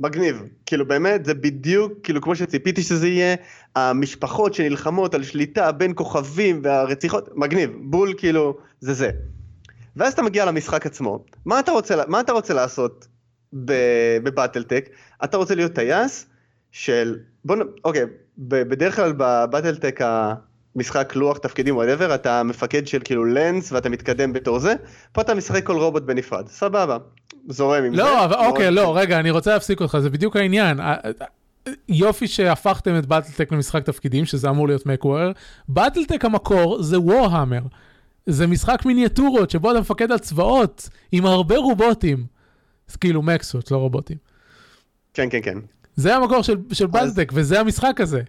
[0.00, 3.34] מגניב, כאילו באמת זה בדיוק כאילו כמו שציפיתי שזה יהיה,
[3.76, 9.10] המשפחות שנלחמות על שליטה בין כוכבים והרציחות, מגניב, בול כאילו זה זה.
[9.96, 13.06] ואז אתה מגיע למשחק עצמו, מה אתה רוצה, מה אתה רוצה לעשות
[14.22, 14.88] ב BattleTech?
[15.24, 16.26] אתה רוצה להיות טייס
[16.70, 18.02] של, בוא, אוקיי,
[18.38, 20.00] בדרך כלל ב BattleTech
[20.76, 24.74] המשחק לוח תפקידים whatever, אתה מפקד של כאילו lance ואתה מתקדם בתור זה,
[25.12, 26.98] פה אתה משחק כל רובוט בנפרד, סבבה.
[27.48, 28.36] זורם עם לא, זה.
[28.36, 30.80] לא, אוקיי, לא, רגע, אני רוצה להפסיק אותך, זה בדיוק העניין.
[31.88, 35.32] יופי שהפכתם את BattleTech למשחק תפקידים, שזה אמור להיות MechWarrior.
[35.68, 37.62] באטלטק המקור זה וורהמר.
[38.26, 42.26] זה משחק מיניאטורות שבו אתה מפקד על צבאות עם הרבה רובוטים.
[42.90, 44.16] אז כאילו מקסות, לא רובוטים.
[45.14, 45.58] כן, כן, כן.
[45.96, 48.22] זה המקור של, של באטלטק, וזה המשחק הזה.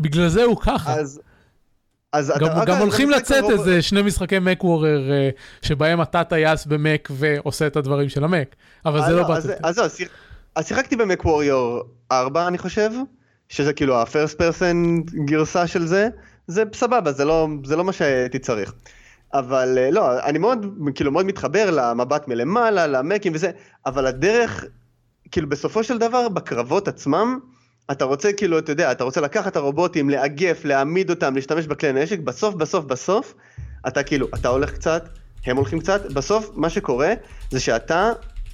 [0.00, 0.94] בגלל זה הוא ככה.
[0.94, 1.20] אז...
[2.12, 3.52] אז גם, אתה, גם הולכים לצאת רוב...
[3.52, 8.56] איזה שני משחקי מק וורר uh, שבהם אתה טייס במק ועושה את הדברים של המק,
[8.86, 9.60] אבל זה לא, לא באטלטק.
[9.62, 10.08] אז, אז, אז,
[10.54, 12.90] אז שיחקתי במק ווריור 4 אני חושב,
[13.48, 14.76] שזה כאילו ה-first person
[15.24, 16.08] גרסה של זה,
[16.46, 18.72] זה סבבה, זה לא, זה לא מה שהייתי צריך.
[19.34, 23.50] אבל אה, לא, אני מאוד, כאילו מאוד מתחבר למבט מלמעלה, למקים וזה,
[23.86, 24.64] אבל הדרך,
[25.30, 27.38] כאילו בסופו של דבר, בקרבות עצמם,
[27.90, 31.92] אתה רוצה כאילו, אתה יודע, אתה רוצה לקחת את הרובוטים, לאגף, להעמיד אותם, להשתמש בכלי
[31.92, 33.34] נשק, בסוף, בסוף, בסוף,
[33.88, 35.08] אתה כאילו, אתה הולך קצת,
[35.46, 37.14] הם הולכים קצת, בסוף מה שקורה
[37.50, 38.12] זה שאתה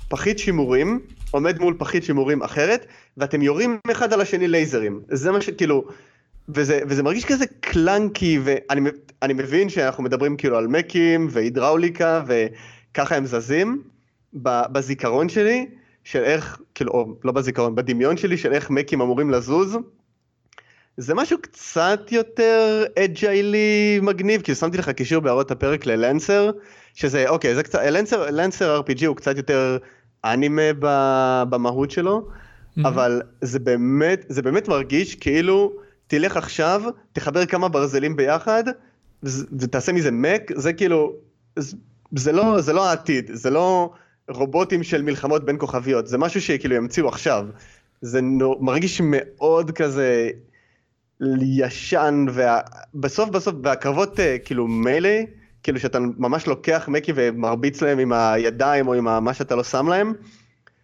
[0.09, 1.01] פחית שימורים,
[1.31, 2.87] עומד מול פחית שימורים אחרת,
[3.17, 5.01] ואתם יורים אחד על השני לייזרים.
[5.09, 5.85] זה מה שכאילו,
[6.49, 13.27] וזה, וזה מרגיש כזה קלנקי, ואני מבין שאנחנו מדברים כאילו על מקים והידראוליקה וככה הם
[13.27, 13.83] זזים.
[14.33, 15.67] בזיכרון שלי,
[16.05, 19.79] של איך, כאילו, או לא בזיכרון, בדמיון שלי של איך מקים אמורים לזוז,
[20.97, 26.51] זה משהו קצת יותר אג'יילי מגניב, כאילו שמתי לך קישור בהערות הפרק ללנסר,
[26.95, 29.79] שזה, אוקיי, זה קצת, לנסר, לנסר RPG הוא קצת יותר
[30.25, 30.73] אנימה
[31.51, 32.89] במהות שלו, mm-hmm.
[32.89, 35.73] אבל זה באמת, זה באמת מרגיש כאילו,
[36.07, 38.65] תלך עכשיו, תחבר כמה ברזלים ביחד,
[39.59, 41.13] ותעשה מזה מק, זה כאילו,
[42.17, 43.93] זה לא, זה לא העתיד, זה לא
[44.29, 47.47] רובוטים של מלחמות בין כוכביות, זה משהו שכאילו ימציאו עכשיו.
[48.01, 50.31] זה נו, מרגיש מאוד כזה
[51.41, 55.11] ישן, ובסוף בסוף, והקרבות אה, כאילו מילא,
[55.63, 59.89] כאילו שאתה ממש לוקח מקי ומרביץ להם עם הידיים או עם מה שאתה לא שם
[59.89, 60.13] להם,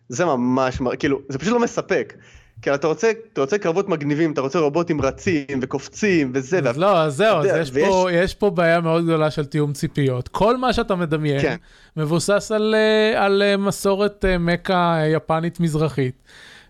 [0.09, 2.15] זה ממש, כאילו, זה פשוט לא מספק.
[2.63, 6.59] כי אתה רוצה, אתה רוצה קרבות מגניבים, אתה רוצה רובוטים רצים וקופצים וזה.
[6.59, 7.89] אז לא, אז זהו, אז יש, ויש...
[7.89, 10.29] פה, יש פה בעיה מאוד גדולה של תיאום ציפיות.
[10.29, 11.57] כל מה שאתה מדמיין כן.
[11.97, 16.23] מבוסס על, אה, על אה, מסורת אה, מכה יפנית מזרחית.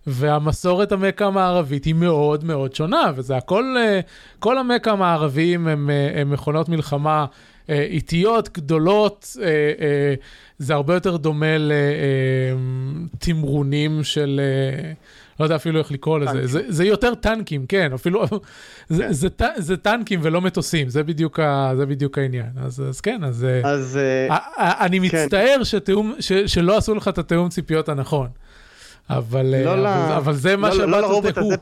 [0.07, 3.77] והמסורת המכה המערבית היא מאוד מאוד שונה, וזה הכל,
[4.39, 7.27] כל המכה המערביים הם, הם מכונות מלחמה
[7.69, 9.37] איטיות, גדולות,
[10.59, 11.57] זה הרבה יותר דומה
[13.15, 14.41] לתמרונים של...
[15.41, 18.25] לא יודע אפילו איך לקרוא לזה, זה, זה יותר טנקים, כן, אפילו,
[18.89, 22.51] זה, זה, זה, זה טנקים ולא מטוסים, זה בדיוק, ה, זה בדיוק העניין.
[22.57, 23.99] אז, אז כן, אז, אז
[24.29, 25.25] 아, 아, אני כן.
[25.25, 28.29] מצטער שתאום, ש, שלא עשו לך את התיאום ציפיות הנכון,
[29.11, 30.17] אבל, לא אבל, לה...
[30.17, 31.55] אבל זה מה לא, שבאת לא לרובוט הזה.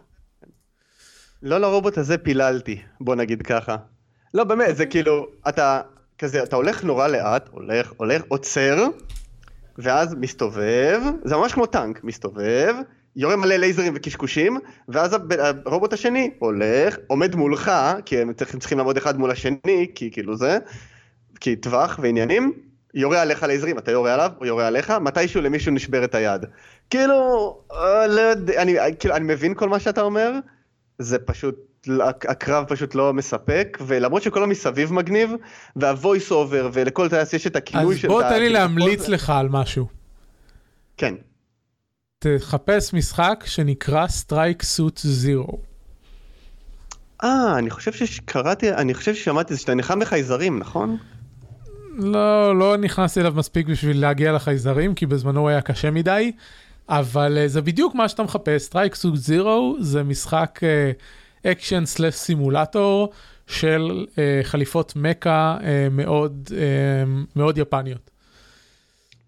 [1.42, 3.76] לא לרובוט הזה פיללתי, בוא נגיד ככה.
[4.34, 5.80] לא, באמת, זה כאילו, אתה
[6.18, 8.86] כזה, אתה הולך נורא לאט, הולך, הולך, עוצר,
[9.78, 12.74] ואז מסתובב, זה ממש כמו טנק, מסתובב,
[13.16, 15.16] יורה מלא לייזרים וקשקושים, ואז
[15.64, 17.72] הרובוט השני הולך, עומד מולך,
[18.04, 20.58] כי הם צריכים, צריכים לעמוד אחד מול השני, כי כאילו זה,
[21.40, 22.52] כי טווח ועניינים,
[22.94, 26.44] יורה עליך לייזרים, אתה יורה עליו, הוא יורה עליך, מתישהו למישהו נשברת היד.
[26.90, 27.16] כאילו,
[27.72, 30.32] אה, לא יודע, אני, כאילו, אני מבין כל מה שאתה אומר,
[30.98, 31.56] זה פשוט,
[32.28, 35.30] הקרב פשוט לא מספק, ולמרות שכל המסביב מגניב,
[35.76, 38.08] וה voice over, ולכל טייס יש את הכינוי של...
[38.08, 39.86] אז בוא תן לי להמליץ לך על משהו.
[40.96, 41.14] כן.
[42.18, 45.58] תחפש משחק שנקרא Strike Suit Zero.
[47.24, 50.96] אה, אני חושב שקראתי, אני חושב ששמעתי שאתה נלחם בחייזרים, נכון?
[51.94, 56.32] לא, לא נכנסתי אליו מספיק בשביל להגיע לחייזרים, כי בזמנו הוא היה קשה מדי,
[56.88, 58.62] אבל אה, זה בדיוק מה שאתה מחפש.
[58.62, 60.60] Strike Suit Zero זה משחק
[61.46, 63.12] אקשן slash סימולטור
[63.46, 68.11] של אה, חליפות mecha אה, מאוד, אה, מאוד יפניות.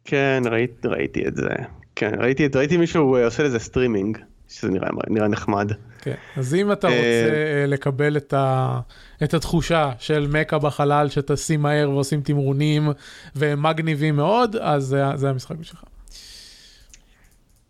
[0.04, 1.48] כן, ראית, ראיתי את זה.
[1.96, 5.72] כן, ראיתי, ראיתי מישהו עושה לזה סטרימינג, שזה נראה, נראה נחמד.
[6.00, 8.80] כן, אז אם אתה רוצה לקבל את, ה,
[9.24, 12.88] את התחושה של מכה בחלל שטסים מהר ועושים תמרונים
[13.34, 15.84] והם מגניבים מאוד, אז זה, זה המשחק בשבילך.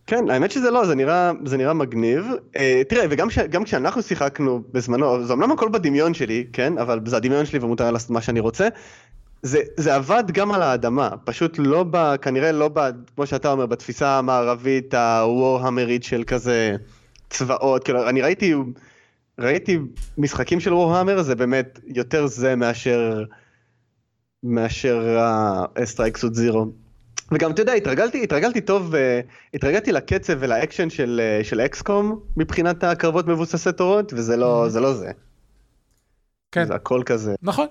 [0.06, 2.26] כן, האמת שזה לא, זה נראה, זה נראה מגניב.
[2.54, 7.16] Uh, תראה, וגם ש, כשאנחנו שיחקנו בזמנו, זה אמנם הכל בדמיון שלי, כן, אבל זה
[7.16, 8.68] הדמיון שלי ומותר לעשות מה שאני רוצה.
[9.42, 12.16] זה, זה עבד גם על האדמה, פשוט לא ב...
[12.16, 12.90] כנראה לא ב...
[13.14, 16.76] כמו שאתה אומר, בתפיסה המערבית הוורהמרית של כזה
[17.30, 18.54] צבאות, כאילו, אני ראיתי,
[19.38, 19.78] ראיתי
[20.18, 23.24] משחקים של Warhammer, זה באמת יותר זה מאשר,
[24.42, 25.18] מאשר
[25.76, 26.83] ה Strike Suit Zero.
[27.32, 28.94] וגם אתה יודע, התרגלתי, התרגלתי טוב,
[29.54, 34.68] התרגלתי לקצב ולאקשן של, של XCOM מבחינת הקרבות מבוססי תורות, וזה לא, אמ-הממ.
[34.68, 35.10] זה לא זה.
[36.52, 36.64] כן.
[36.64, 37.34] זה הכל כזה.
[37.42, 37.66] נכון.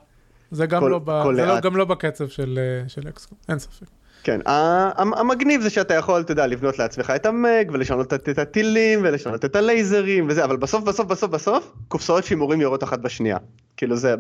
[0.52, 1.24] זה גם, כל, לא, ב...
[1.36, 3.88] זה לא, גם לא בקצב של, אה, של XCOM, אין ספק.
[4.24, 4.40] כן,
[4.96, 9.56] המגניב זה שאתה יכול, אתה יודע, לבנות לעצמך את המג, ולשנות את הטילים, ולשנות את
[9.56, 13.38] הלייזרים, וזה, אבל בסוף, בסוף, בסוף, בסוף, קופסאות שימורים יורות אחת בשנייה.
[13.78, 14.16] כאילו זה,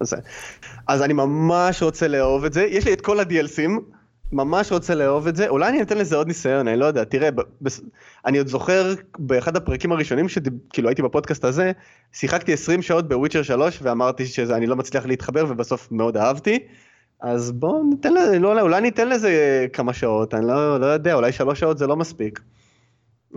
[0.00, 0.16] בזה.
[0.86, 3.80] אז אני ממש רוצה לאהוב את זה, יש לי את כל ה-DLCים,
[4.32, 7.30] ממש רוצה לאהוב את זה, אולי אני אתן לזה עוד ניסיון, אני לא יודע, תראה,
[7.30, 7.68] ב-
[8.26, 11.72] אני עוד זוכר באחד הפרקים הראשונים שכאילו הייתי בפודקאסט הזה,
[12.12, 16.58] שיחקתי 20 שעות בוויצ'ר 3 ואמרתי שאני לא מצליח להתחבר ובסוף מאוד אהבתי,
[17.20, 21.32] אז בואו ניתן לזה, לא, אולי ניתן לזה כמה שעות, אני לא, לא יודע, אולי
[21.32, 22.40] שלוש שעות זה לא מספיק.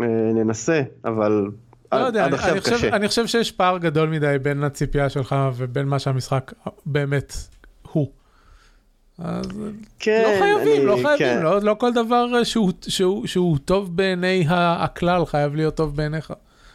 [0.02, 1.48] אה, ננסה, אבל
[1.94, 5.88] לא יודע, אני, אני, חושב, אני חושב שיש פער גדול מדי בין הציפייה שלך ובין
[5.88, 6.54] מה שהמשחק
[6.86, 7.34] באמת
[7.92, 8.12] הוא.
[9.20, 9.46] אז
[10.00, 11.44] כן, לא חייבים, אני, לא חייבים, כן.
[11.44, 16.34] לא, לא כל דבר שהוא, שהוא, שהוא טוב בעיני הכלל חייב להיות טוב בעיניך,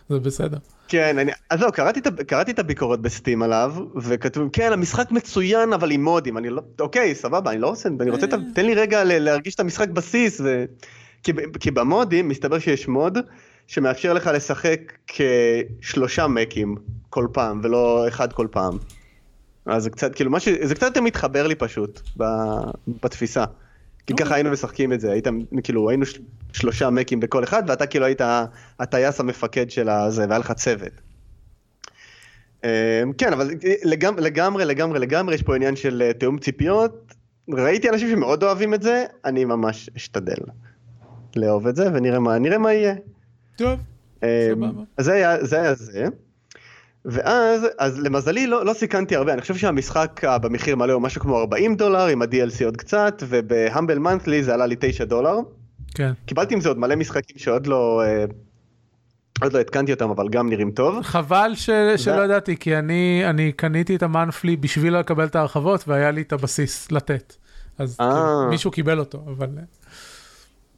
[0.08, 0.58] זה בסדר.
[0.88, 5.90] כן, אני, אז לא, קראתי, קראתי את הביקורות בסטים עליו, וכתוב, כן, המשחק מצוין, אבל
[5.90, 9.54] עם מודים, אני לא, אוקיי, סבבה, אני לא רוצה, אני רוצה, תן לי רגע להרגיש
[9.54, 10.64] את המשחק בסיס, ו...
[11.22, 13.18] כי, כי במודים, מסתבר שיש מוד
[13.66, 16.76] שמאפשר לך לשחק כשלושה מקים
[17.10, 18.78] כל פעם, ולא אחד כל פעם.
[19.66, 22.00] אז זה קצת, כאילו, משהו, זה קצת יותר מתחבר לי פשוט,
[23.02, 23.44] בתפיסה.
[24.06, 25.26] כי ככה היינו משחקים את זה, היית,
[25.62, 26.04] כאילו, היינו
[26.52, 28.20] שלושה מקים בכל אחד, ואתה כאילו היית
[28.78, 30.92] הטייס המפקד של הזה, והיה לך צוות.
[32.64, 32.68] אמ,
[33.18, 33.50] כן, אבל
[33.84, 37.14] לגמרי, לגמרי, לגמרי, לגמרי, יש פה עניין של אה, תיאום ציפיות.
[37.50, 40.34] ראיתי אנשים שמאוד אוהבים את זה, אני ממש אשתדל
[41.36, 42.94] לאהוב את זה, ונראה מה, מה יהיה.
[43.56, 43.80] טוב,
[44.22, 44.82] אמ, סבבה.
[44.98, 45.60] זה היה זה.
[45.60, 46.06] היה זה.
[47.04, 51.38] ואז, אז למזלי לא, לא סיכנתי הרבה, אני חושב שהמשחק במחיר מלא הוא משהו כמו
[51.38, 55.36] 40 דולר, עם ה-DLC עוד קצת, ובהמבל מנטלי זה עלה לי 9 דולר.
[55.94, 56.12] כן.
[56.26, 58.02] קיבלתי עם זה עוד מלא משחקים שעוד לא...
[58.04, 58.24] אה,
[59.42, 61.02] עוד לא התקנתי אותם אבל גם נראים טוב.
[61.02, 61.70] חבל ש...
[61.94, 61.98] ו...
[61.98, 66.32] שלא ידעתי כי אני אני קניתי את המאנפלי בשביל לקבל את ההרחבות והיה לי את
[66.32, 67.34] הבסיס לתת.
[67.78, 68.10] אז אה.
[68.10, 69.48] כאילו, מישהו קיבל אותו אבל.
[69.58, 69.62] אה.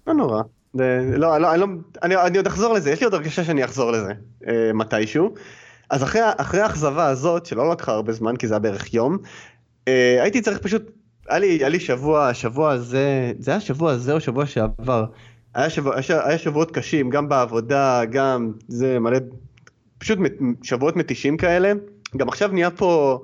[0.06, 0.42] לא נורא.
[0.74, 1.66] לא, לא, אני, לא,
[2.02, 4.12] אני, אני עוד אחזור לזה, יש לי עוד הרגשה שאני אחזור לזה
[4.48, 5.35] אה, מתישהו.
[5.92, 9.18] אז אחרי, אחרי האכזבה הזאת, שלא לקחה הרבה זמן, כי זה היה בערך יום,
[9.88, 10.90] אה, הייתי צריך פשוט,
[11.28, 15.05] היה לי, היה לי שבוע, שבוע הזה, זה היה שבוע הזה או שבוע שעבר,
[15.55, 19.18] היה, שבוע, היה שבועות קשים, גם בעבודה, גם זה מלא,
[19.98, 20.18] פשוט
[20.62, 21.72] שבועות מתישים כאלה.
[22.16, 23.22] גם עכשיו נהיה פה,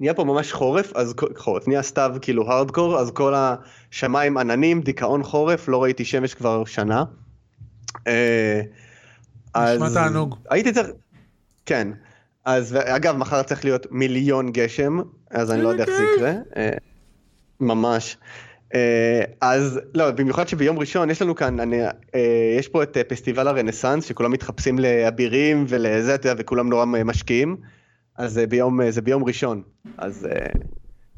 [0.00, 5.22] נהיה פה ממש חורף, אז חורף, נהיה סתיו כאילו הארדקור, אז כל השמיים עננים, דיכאון
[5.22, 7.04] חורף, לא ראיתי שמש כבר שנה.
[8.06, 8.62] אה,
[9.56, 10.36] נשמע תענוג.
[10.50, 10.86] הייתי צריך,
[11.66, 11.88] כן.
[12.44, 14.98] אז אגב, מחר צריך להיות מיליון גשם,
[15.30, 16.32] אז אני לא יודע איך זה יקרה.
[16.56, 16.70] אה,
[17.60, 18.16] ממש.
[18.74, 23.48] אה, אז לא, במיוחד שביום ראשון יש לנו כאן, אני, אה, יש פה את פסטיבל
[23.48, 27.56] הרנסאנס, שכולם מתחפשים לאבירים ולזה, אתה יודע, וכולם נורא משקיעים.
[28.16, 29.62] אז זה ביום, זה ביום ראשון.
[29.98, 30.28] אז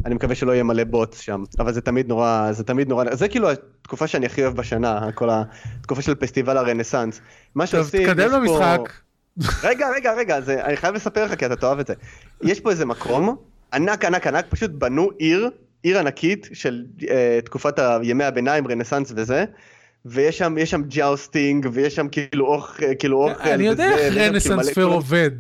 [0.05, 3.29] אני מקווה שלא יהיה מלא בוט שם, אבל זה תמיד נורא, זה תמיד נורא, זה
[3.29, 7.21] כאילו התקופה שאני הכי אוהב בשנה, כל התקופה של פסטיבל הרנסאנס.
[7.55, 8.79] מה שעושים, טוב, תקדם למשחק.
[8.79, 9.12] פה...
[9.63, 11.95] רגע, רגע, רגע, זה, אני חייב לספר לך כי אתה תאהב את זה.
[12.43, 13.37] יש פה איזה מקום,
[13.73, 15.51] ענק, ענק, ענק, פשוט בנו עיר,
[15.83, 17.05] עיר ענקית של uh,
[17.45, 19.45] תקופת ימי הביניים, רנסאנס וזה.
[20.05, 23.49] ויש שם, יש שם jousting, ויש שם כאילו אוכל, כאילו אוכל.
[23.49, 25.31] אני יודע איך כאילו renaissance fair עובד.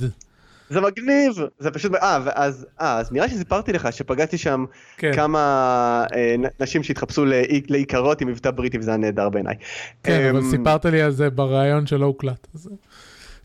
[0.73, 4.65] זה מגניב, זה פשוט, אה, ואז, אה, אז נראה שסיפרתי לך שפגשתי שם
[4.97, 5.13] כן.
[5.15, 7.25] כמה אה, נשים שהתחפשו
[7.69, 9.55] לאיכרות עם מבטא בריטי וזה היה נהדר בעיניי.
[10.03, 12.47] כן, אבל אמ, סיפרת לי על זה בריאיון שלא הוקלט.
[12.55, 12.69] אז...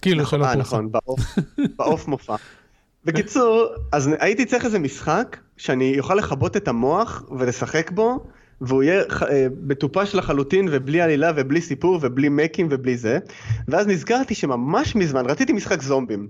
[0.01, 0.59] כאילו נכון, שלא פורסם.
[0.59, 0.91] נכון,
[1.77, 2.35] בעוף מופע.
[3.05, 8.25] בקיצור, אז הייתי צריך איזה משחק שאני אוכל לכבות את המוח ולשחק בו,
[8.61, 13.19] והוא יהיה אה, מטופש לחלוטין ובלי עלילה ובלי סיפור ובלי מקים ובלי זה.
[13.67, 16.27] ואז נזכרתי שממש מזמן רציתי משחק זומבים,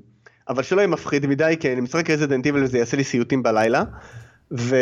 [0.49, 3.83] אבל שלא יהיה מפחיד מדי כי אני משחק רזידנט איבל וזה יעשה לי סיוטים בלילה.
[4.51, 4.75] ו...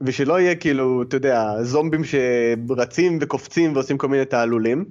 [0.00, 4.84] ושלא יהיה כאילו, אתה יודע, זומבים שרצים וקופצים ועושים כל מיני תעלולים.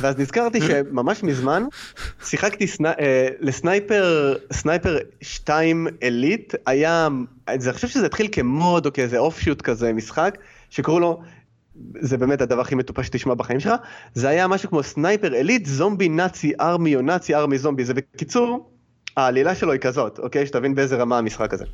[0.00, 1.64] ואז נזכרתי שממש מזמן
[2.24, 2.88] שיחקתי Sni...
[2.88, 7.08] אה, ל Sniper Sniper 2 Elite היה
[7.48, 10.38] אני חושב שזה התחיל כ mod או כאיזה offshoot כזה משחק
[10.70, 11.20] שקראו לו
[12.00, 13.72] זה באמת הדבר הכי מטופש שתשמע בחיים שלך
[14.14, 17.84] זה היה משהו כמו Sniper Elite Zombie Nazi Army או Nazi Army Zombie.
[17.84, 18.70] זה בקיצור
[19.16, 20.46] העלילה שלו היא כזאת אוקיי?
[20.46, 21.64] שתבין באיזה רמה המשחק הזה.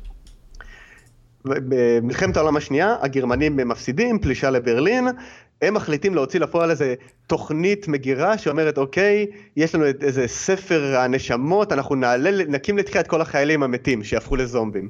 [1.45, 5.07] במלחמת העולם השנייה הגרמנים מפסידים פלישה לברלין
[5.61, 6.95] הם מחליטים להוציא לפועל איזה
[7.27, 13.21] תוכנית מגירה שאומרת אוקיי יש לנו איזה ספר הנשמות אנחנו נעלה נקים לתחייה את כל
[13.21, 14.89] החיילים המתים שיהפכו לזומבים.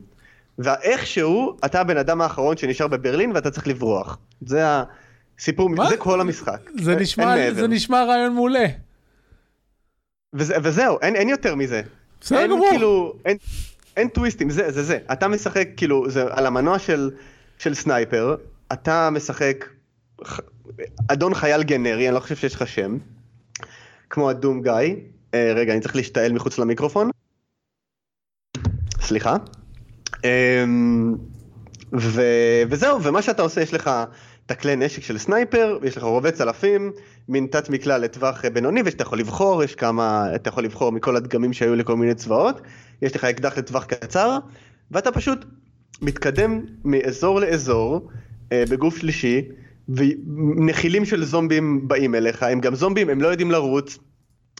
[0.59, 4.17] ואיכשהו אתה הבן אדם האחרון שנשאר בברלין ואתה צריך לברוח.
[4.41, 4.63] זה
[5.39, 5.89] הסיפור, מה?
[5.89, 6.69] זה כל המשחק.
[6.81, 8.65] זה נשמע, זה נשמע רעיון מעולה.
[10.33, 11.81] וזה, וזהו, אין, אין יותר מזה.
[12.21, 12.69] בסדר גמור.
[12.69, 13.37] כאילו, אין,
[13.97, 14.97] אין טוויסטים, זה זה זה.
[15.11, 17.11] אתה משחק כאילו, זה על המנוע של,
[17.57, 18.35] של Sniper,
[18.73, 19.65] אתה משחק
[21.07, 22.97] אדון חייל גנרי, אני לא חושב שיש לך שם,
[24.09, 24.95] כמו ה Doom Guy.
[25.33, 27.09] אה, רגע, אני צריך להשתעל מחוץ למיקרופון.
[29.01, 29.35] סליחה.
[30.25, 30.65] אה,
[31.93, 32.21] ו...
[32.69, 33.91] וזהו, ומה שאתה עושה, יש לך
[34.45, 36.91] את הכלי נשק של Sniper, ויש לך רובי צלפים,
[37.29, 41.53] מין תת מקלע לטווח בינוני, ושאתה יכול לבחור, יש כמה, אתה יכול לבחור מכל הדגמים
[41.53, 42.61] שהיו לכל מיני צבאות,
[43.01, 44.37] יש לך אקדח לטווח קצר,
[44.91, 45.45] ואתה פשוט
[46.01, 48.09] מתקדם מאזור לאזור,
[48.51, 49.41] אה, בגוף שלישי,
[49.89, 53.97] ונחילים של זומבים באים אליך, הם גם זומבים, הם לא יודעים לרוץ,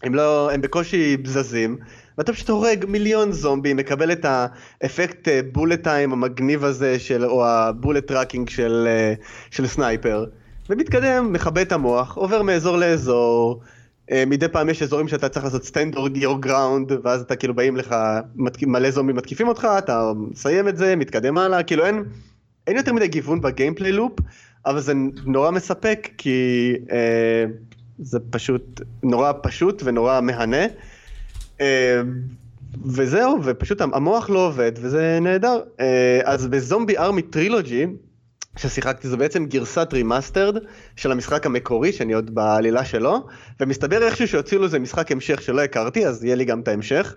[0.03, 1.77] הם לא, הם בקושי זזים,
[2.17, 7.56] ואתה פשוט הורג מיליון זומבים, מקבל את האפקט bullet time המגניב הזה, של, או ה
[7.56, 8.87] bullet tracking של,
[9.51, 10.25] של סנייפר,
[10.69, 13.61] ומתקדם, מכבה את המוח, עובר מאזור לאזור,
[14.27, 17.95] מדי פעם יש אזורים שאתה צריך לעשות stand your ground, ואז אתה כאילו באים לך,
[18.61, 22.03] מלא זומבים מתקיפים אותך, אתה מסיים את זה, מתקדם הלאה, כאילו אין,
[22.67, 24.19] אין יותר מדי גיוון בגיימפליי לופ,
[24.65, 24.93] אבל זה
[25.25, 27.45] נורא מספק, כי אה,
[27.99, 30.65] זה פשוט נורא פשוט ונורא מהנה.
[31.61, 32.01] אה,
[32.85, 35.61] וזהו, ופשוט המוח לא עובד, וזה נהדר.
[35.79, 37.85] אה, אז בזומבי ארמי טרילוגי,
[38.57, 40.57] ששיחקתי זו בעצם גרסת remastered
[40.95, 43.27] של המשחק המקורי שאני עוד בעלילה שלו
[43.59, 47.15] ומסתבר איכשהו שהוציאו לזה משחק המשך שלא הכרתי אז יהיה לי גם את ההמשך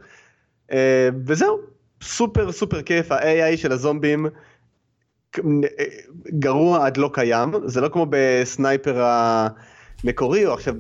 [1.27, 1.59] וזהו
[2.03, 4.27] סופר סופר כיף ה-AI של הזומבים
[6.39, 9.05] גרוע עד לא קיים זה לא כמו ב Sniper
[10.05, 10.75] המקורי או עכשיו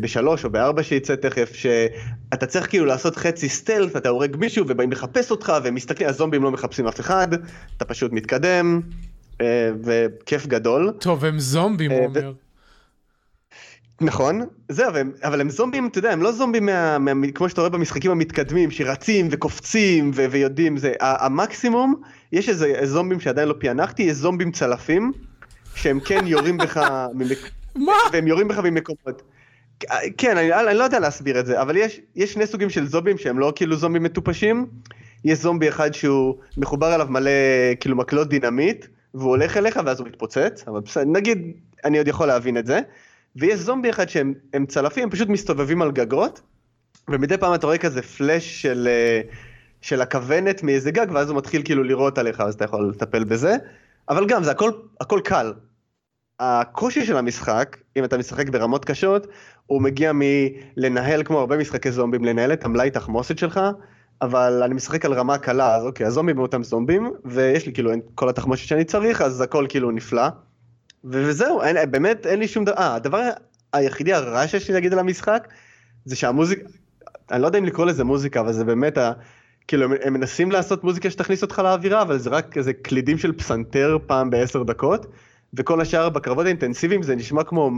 [0.00, 4.92] בשלוש או בארבע שייצא תכף שאתה צריך כאילו לעשות חצי stealth אתה הורג מישהו ובאים
[4.92, 7.28] לחפש אותך ומסתכלים הזומבים לא מחפשים אף אחד
[7.76, 8.80] אתה פשוט מתקדם.
[9.40, 10.92] אה, וכיף גדול.
[11.00, 12.32] טוב, הם זומבים, הוא אה, אומר.
[14.04, 14.92] נכון, זהו,
[15.22, 18.70] אבל הם זומבים, אתה יודע, הם לא זומבים מה, מה, כמו שאתה רואה במשחקים המתקדמים,
[18.70, 21.94] שרצים וקופצים ו, ויודעים, זה המקסימום,
[22.32, 25.12] יש איזה זומבים שעדיין לא פענחתי, יש זומבים צלפים,
[25.74, 26.76] שהם כן יורים בך,
[27.14, 27.38] ממק...
[27.74, 27.92] מה?
[28.12, 29.22] והם יורים בך ממקומות.
[30.18, 33.18] כן, אני, אני לא יודע להסביר את זה, אבל יש, יש שני סוגים של זומבים
[33.18, 34.66] שהם לא כאילו זומבים מטופשים,
[35.24, 37.30] יש זומבי אחד שהוא מחובר אליו מלא
[37.80, 41.52] כאילו מקלות דינמיט, והוא הולך אליך ואז הוא מתפוצץ, אבל בסדר, נגיד,
[41.84, 42.80] אני עוד יכול להבין את זה.
[43.36, 44.34] ויש זומבי אחד שהם
[44.68, 46.40] צלפים, הם פשוט מסתובבים על גגות,
[47.08, 49.20] ומדי פעם אתה רואה כזה פלאש של, אה,
[49.80, 53.56] של הכוונת מאיזה גג, ואז הוא מתחיל כאילו לירות עליך, אז אתה יכול לטפל בזה.
[54.08, 54.70] אבל גם, זה הכל,
[55.00, 55.52] הכל קל.
[56.40, 59.26] הקושי של המשחק, אם אתה משחק ברמות קשות,
[59.66, 63.60] הוא מגיע מלנהל כמו הרבה משחקי זומבים, לנהל את המלאי תחמושת שלך,
[64.22, 67.90] אבל אני משחק על רמה קלה, אז אוקיי, הזומבים הם אותם זומבים, ויש לי כאילו
[68.14, 70.28] כל התחמושת שאני צריך, אז הכל כאילו נפלא.
[71.04, 73.30] וזהו, אין, באמת אין לי שום דבר, אה, הדבר
[73.72, 75.48] היחידי הרע שיש לי להגיד על המשחק,
[76.04, 76.62] זה שהמוזיקה,
[77.30, 79.12] אני לא יודע אם לקרוא לזה מוזיקה, אבל זה באמת, ה,
[79.68, 83.98] כאילו הם, מנסים לעשות מוזיקה שתכניס אותך לאווירה, אבל זה רק איזה קלידים של פסנתר
[84.06, 85.06] פעם בעשר דקות,
[85.54, 87.70] וכל השאר בקרבות האינטנסיביים זה נשמע כמו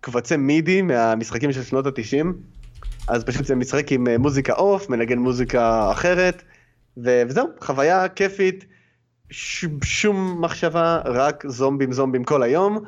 [0.00, 2.34] קבצי מידי מהמשחקים של שנות התשעים.
[3.08, 6.42] אז פשוט זה משחק עם אה, מוזיקה עוף, מנגן מוזיקה אחרת,
[7.04, 8.64] ו- וזהו, חוויה כיפית,
[9.30, 12.78] ש- שום מחשבה, רק זומבים זומבים כל היום.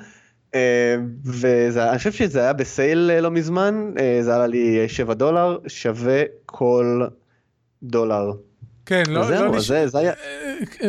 [0.55, 6.23] אה, ואני חושב שזה היה בסייל אה, לא מזמן, זה עלה לי 7 דולר, שווה
[6.47, 7.07] כל
[7.83, 8.33] דולר.
[8.87, 10.13] כן, לא, זהו, לא נשמע, זה, זה היה...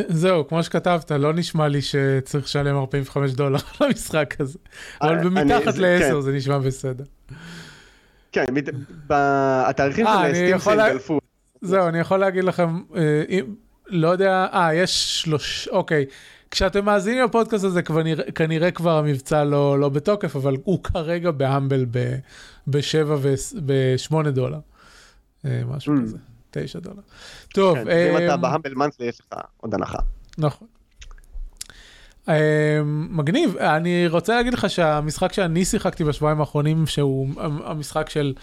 [0.07, 4.59] זהו, כמו שכתבת, לא נשמע לי שצריך לשלם 45 דולר למשחק הזה.
[5.01, 6.21] אבל מתחת ל-10 כן.
[6.21, 7.03] זה נשמע בסדר.
[8.31, 8.45] כן,
[9.09, 11.19] התאריכים של סטים שהתגלפו.
[11.61, 12.81] זהו, אני יכול להגיד לכם,
[13.89, 16.05] לא יודע, אה, יש שלוש, אוקיי.
[16.51, 17.81] כשאתם מאזינים לפודקאסט הזה,
[18.35, 21.85] כנראה כבר המבצע לא, לא בתוקף, אבל הוא כרגע בהמבל
[22.67, 24.59] ב-7 ו-8 דולר.
[25.45, 26.01] אה, משהו mm.
[26.01, 26.17] כזה,
[26.51, 27.01] 9 דולר.
[27.53, 27.77] טוב.
[27.77, 29.99] כן, אה, אם אתה בהמבל מנטלי, יש לך עוד הנחה.
[30.37, 30.67] נכון.
[32.27, 32.33] אמ,
[33.09, 37.27] מגניב, אני רוצה להגיד לך שהמשחק שאני שיחקתי בשבועיים האחרונים, שהוא
[37.65, 38.33] המשחק של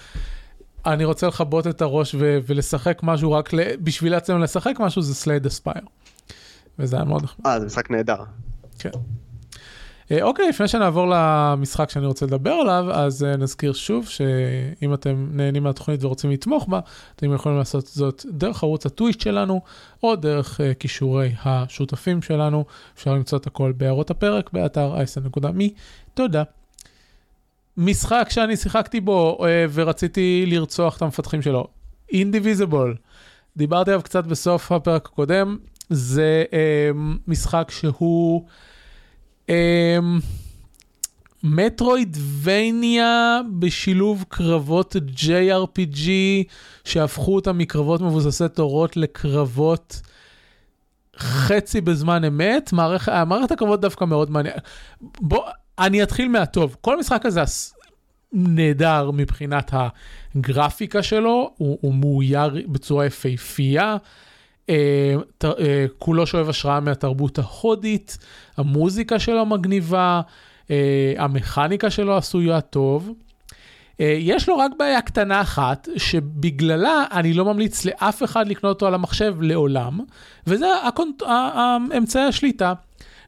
[0.87, 3.51] אני רוצה לכבות את הראש ו- ולשחק משהו רק
[3.83, 5.85] בשביל לעצמם לשחק משהו, זה סלייד אספייר.
[6.79, 7.47] וזה היה מאוד נחמד.
[7.47, 8.23] אה, זה משחק נהדר.
[8.79, 8.91] כן.
[10.11, 15.29] אה, אוקיי, לפני שנעבור למשחק שאני רוצה לדבר עליו, אז אה, נזכיר שוב שאם אתם
[15.31, 16.81] נהנים מהתוכנית ורוצים לתמוך בה,
[17.17, 19.61] אתם יכולים לעשות זאת דרך ערוץ הטוויץ' שלנו,
[20.03, 22.65] או דרך uh, כישורי השותפים שלנו.
[22.97, 25.75] אפשר למצוא את הכל בהערות הפרק, באתר אייסן.מי.
[26.15, 26.43] תודה.
[27.77, 31.67] משחק שאני שיחקתי בו uh, ורציתי לרצוח את המפתחים שלו,
[32.13, 32.97] אינדיביזיבול.
[33.57, 35.57] דיברתי עליו קצת בסוף הפרק הקודם,
[35.91, 36.97] זה uh,
[37.29, 38.47] משחק שהוא...
[41.47, 46.09] מטרואידבניה אמ, בשילוב קרבות JRPG
[46.85, 50.01] שהפכו אותם מקרבות מבוססי תורות לקרבות
[51.19, 52.73] חצי בזמן אמת.
[52.73, 54.55] מערכת, מערכת הקרבות דווקא מאוד מעניין.
[55.01, 55.43] בוא,
[55.79, 56.77] אני אתחיל מהטוב.
[56.81, 57.43] כל המשחק הזה
[58.33, 63.97] נהדר מבחינת הגרפיקה שלו, הוא, הוא מאויר בצורה יפהפייה.
[64.71, 65.15] אה,
[65.45, 68.19] אה, כולו שואב השראה מהתרבות ההודית,
[68.57, 70.21] המוזיקה שלו מגניבה,
[70.71, 73.13] אה, המכניקה שלו עשויה טוב.
[73.99, 78.95] יש לו רק בעיה קטנה אחת, שבגללה אני לא ממליץ לאף אחד לקנות אותו על
[78.95, 80.01] המחשב לעולם,
[80.47, 81.23] וזה הקונט...
[81.99, 82.73] אמצעי השליטה.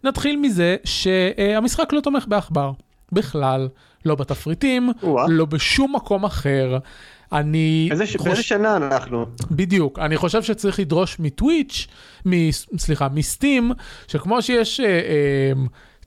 [0.07, 2.73] נתחיל מזה שהמשחק לא תומך בעכבר,
[3.13, 3.69] בכלל,
[4.05, 4.93] לא בתפריטים,
[5.29, 6.79] לא בשום מקום אחר.
[7.33, 7.89] אני...
[7.91, 8.17] איזה, ש...
[8.17, 8.27] חוש...
[8.27, 9.27] באיזה שנה אנחנו?
[9.51, 11.87] בדיוק, אני חושב שצריך לדרוש מטוויץ',
[12.27, 12.51] מ...
[12.79, 13.73] סליחה, מסטים,
[14.09, 15.53] שכמו שיש אה, אה,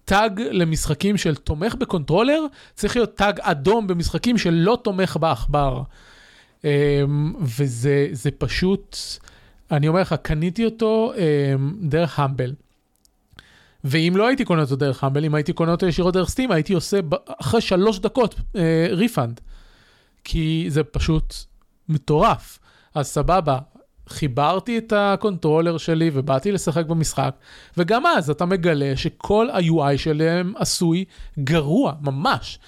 [0.06, 5.82] tag למשחקים שלא תומך ב controller, צריך להיות tag אדום במשחקים שלא תומך בעכבר.
[6.66, 7.02] אה,
[7.42, 8.98] וזה פשוט,
[9.72, 12.54] אני אומר לך, קניתי אותו אה, דרך Humble.
[13.84, 16.74] ואם לא הייתי קונה אותו דרך Humble, אם הייתי קונה אותו ישירות דרך Steam, הייתי
[16.74, 17.00] עושה
[17.42, 18.36] אחרי שלוש דקות
[18.92, 19.40] refund.
[19.44, 19.50] אה,
[20.24, 21.34] כי זה פשוט
[21.90, 22.60] מטורף.
[22.96, 23.60] אז סבבה,
[24.08, 27.36] חיברתי את ה controller שלי ובאתי לשחק במשחק,
[27.78, 31.06] וגם אז אתה מגלה שכל ה-UI שלהם עשוי
[31.40, 32.60] גרוע, ממש.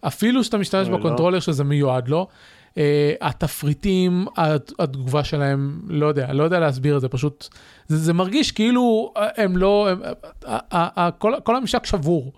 [0.00, 0.96] אפילו שאתה משתמש לא.
[0.96, 1.40] ב controller לא.
[1.40, 2.34] שזה מיועד לו, uh,
[3.20, 4.26] התפריטים,
[4.78, 7.48] התגובה שלהם, לא יודע, לא יודע להסביר את זה, פשוט,
[7.88, 10.00] זה, זה מרגיש כאילו הם לא, הם,
[10.72, 12.32] הם, כל, כל הממשק שבור.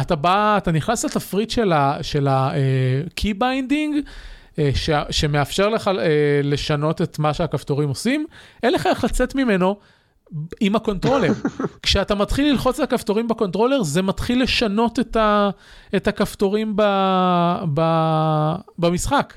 [0.00, 1.50] אתה בא, אתה נכנס לתפריט
[2.02, 4.08] של ה-key binding,
[4.74, 5.90] ש, שמאפשר לך
[6.42, 8.26] לשנות את מה שהכפתורים עושים,
[8.62, 9.76] אין לך איך לצאת ממנו
[10.60, 11.32] עם ה controller.
[11.82, 15.50] כשאתה מתחיל ללחוץ על הכפתורים ב controller, זה מתחיל לשנות את, ה,
[15.96, 16.82] את הכפתורים ב,
[17.74, 17.82] ב,
[18.78, 19.34] במשחק.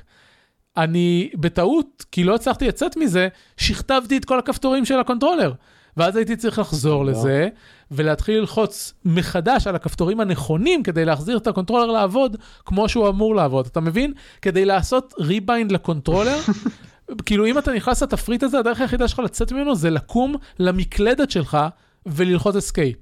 [0.76, 5.52] אני בטעות, כי לא הצלחתי לצאת מזה, שכתבתי את כל הכפתורים של ה controller.
[5.96, 7.48] ואז הייתי צריך לחזור לזה,
[7.90, 13.34] ולהתחיל ללחוץ מחדש על הכפתורים הנכונים כדי להחזיר את ה controller לעבוד כמו שהוא אמור
[13.34, 13.66] לעבוד.
[13.66, 14.12] אתה מבין?
[14.42, 16.38] כדי לעשות rebind ל controller,
[17.26, 21.58] כאילו אם אתה נכנס לתפריט הזה, הדרך היחידה שלך לצאת ממנו זה לקום למקלדת שלך
[22.06, 22.98] וללחוץ escape.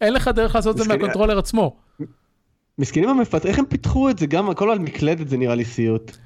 [0.00, 1.76] אין לך דרך לעשות את זה מה controller עצמו.
[2.78, 4.26] מסכנים המפתחים, איך הם פיתחו את זה?
[4.26, 6.16] גם כל המקלדת זה נראה לי סיוט.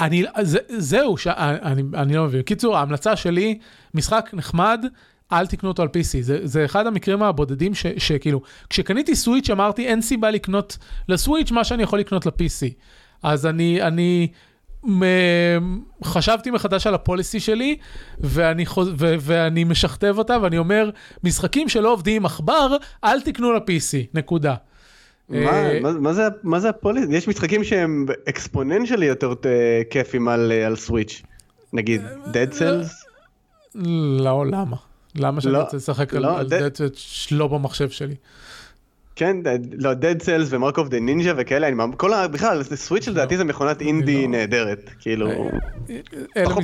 [0.00, 2.42] אני, זה, זהו, ש, אני, אני לא מבין.
[2.42, 3.58] קיצור, ההמלצה שלי,
[3.94, 4.86] משחק נחמד,
[5.32, 6.20] אל תקנו אותו על PC.
[6.20, 8.40] זה, זה אחד המקרים הבודדים ש, שכאילו,
[8.70, 10.78] כשקניתי סוויץ' אמרתי, אין סיבה לקנות
[11.08, 12.72] לסוויץ' מה שאני יכול לקנות ל-PC.
[13.22, 14.28] אז אני, אני
[16.04, 17.76] חשבתי מחדש על הפוליסי שלי,
[18.20, 18.88] ואני, חוז...
[18.98, 19.14] ו...
[19.20, 20.90] ואני משכתב אותה, ואני אומר,
[21.24, 24.54] משחקים שלא עובדים עם עכבר, אל תקנו ל-PC, נקודה.
[25.34, 27.16] אה, מה, מה, זה, מה זה הפוליסי?
[27.16, 31.22] יש משחקים שהם אקספוננציאלי יותר אה, כיפים על, אה, על סוויץ',
[31.72, 33.06] נגיד Dead Cells?
[34.20, 34.76] לא, למה?
[35.14, 38.14] למה שאני לא, רוצה לשחק לא, על Dead Cells לא במחשב שלי?
[39.16, 39.36] כן,
[39.78, 42.28] לא, Dead Cells ו Mark of the Ninja וכאלה, אני כל ה...
[42.28, 45.30] בכלל, Switch לדעתי זה מכונת אינדי לא- נהדרת, כאילו,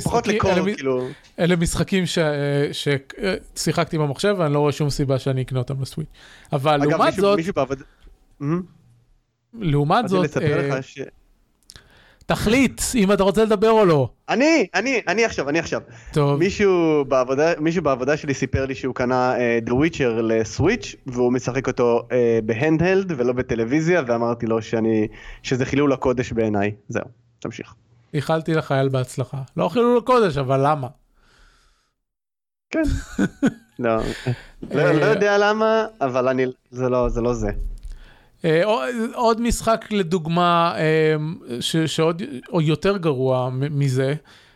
[0.03, 1.07] פחות לקור, כאילו.
[1.39, 2.03] אלה משחקים
[2.71, 6.09] ששיחקתי במחשב ואני לא רואה שום סיבה שאני אקנה אותם ל Switch.
[6.53, 7.39] אבל לעומת זאת,
[9.53, 10.37] לעומת זאת,
[12.29, 14.09] תחליט אם אתה רוצה לדבר או לא.
[14.29, 15.81] אני, אני, אני עכשיו, אני עכשיו.
[16.13, 16.39] טוב.
[16.39, 21.67] מישהו בעבודה, מישהו בעבודה שלי סיפר לי שהוא קנה uh, The Witcher לסוויץ' והוא משחק
[21.67, 22.11] אותו uh,
[22.45, 25.07] בהנדהלד ולא בטלוויזיה ואמרתי לו שאני,
[25.43, 26.71] שזה חילול הקודש בעיניי.
[26.89, 27.03] זהו,
[27.39, 27.73] תמשיך.
[28.13, 29.41] איחלתי לחייל בהצלחה.
[29.57, 30.87] לא חילול הקודש, אבל למה?
[32.69, 32.83] כן.
[33.79, 33.97] לא,
[34.71, 37.21] לא, לא יודע למה, אבל אני, זה לא זה.
[37.21, 37.49] לא זה.
[38.45, 38.61] אה,
[39.13, 41.15] עוד משחק לדוגמה אה,
[41.87, 42.21] שעוד
[42.61, 44.13] יותר גרוע מזה.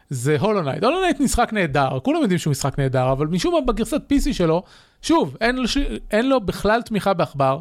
[0.09, 0.83] זה Hollow Knight.
[0.83, 4.63] Hollow Knight משחק נהדר, כולם יודעים שהוא משחק נהדר, אבל משום מה בגרסת PC שלו,
[5.01, 5.63] שוב, אין לו,
[6.11, 7.59] אין לו בכלל תמיכה בעכבר,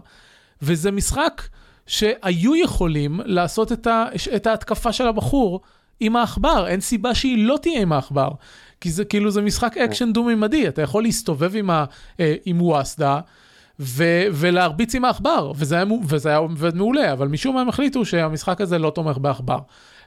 [0.62, 1.42] וזה משחק
[1.86, 4.04] שהיו יכולים לעשות את, ה,
[4.36, 5.60] את ההתקפה של הבחור
[6.00, 8.28] עם העכבר, אין סיבה שהיא לא תהיה עם העכבר.
[8.80, 11.84] כי זה כאילו, זה משחק אקשן דו-מימדי, אתה יכול להסתובב עם, ה,
[12.20, 13.20] אה, עם WASD.
[13.80, 18.04] ו- ולהרביץ עם העכבר, וזה היה, וזה היה עובד מעולה, אבל משום מה הם החליטו
[18.04, 19.58] שהמשחק הזה לא תומך בעכבר.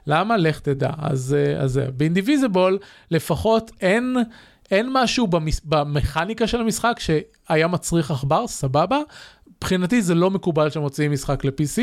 [0.06, 0.36] למה?
[0.36, 0.90] לך תדע.
[0.98, 1.86] אז, אה, אז זה.
[1.96, 2.78] ב Indivisible,
[3.10, 4.16] לפחות אין,
[4.70, 8.98] אין משהו במס, במכניקה של המשחק שהיה מצריך עכבר, סבבה.
[9.56, 11.78] מבחינתי זה לא מקובל שמוציאים משחק ל-PC,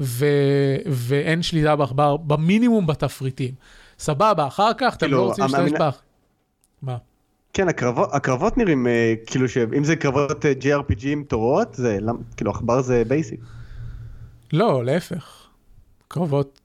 [0.00, 3.54] ו- ואין שליטה בעכבר במינימום בתפריטים.
[3.98, 5.90] סבבה, אחר כך אתם לא רוצים להשתמש בעכבר.
[6.82, 6.96] מה?
[7.56, 12.16] כן, הקרבות, הקרבות נראים אה, כאילו שאם זה קרבות אה, JRPG עם תורות, זה למ,
[12.36, 13.40] כאילו עכבר זה basic.
[14.52, 15.46] לא, להפך.
[16.08, 16.60] קרבות,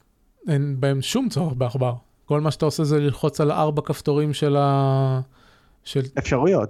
[0.48, 1.94] אין בהם שום צורך בעכבר.
[2.26, 5.22] כל מה שאתה עושה זה ללחוץ על ארבע כפתורים של ה...
[5.84, 6.02] של...
[6.18, 6.70] אפשרויות.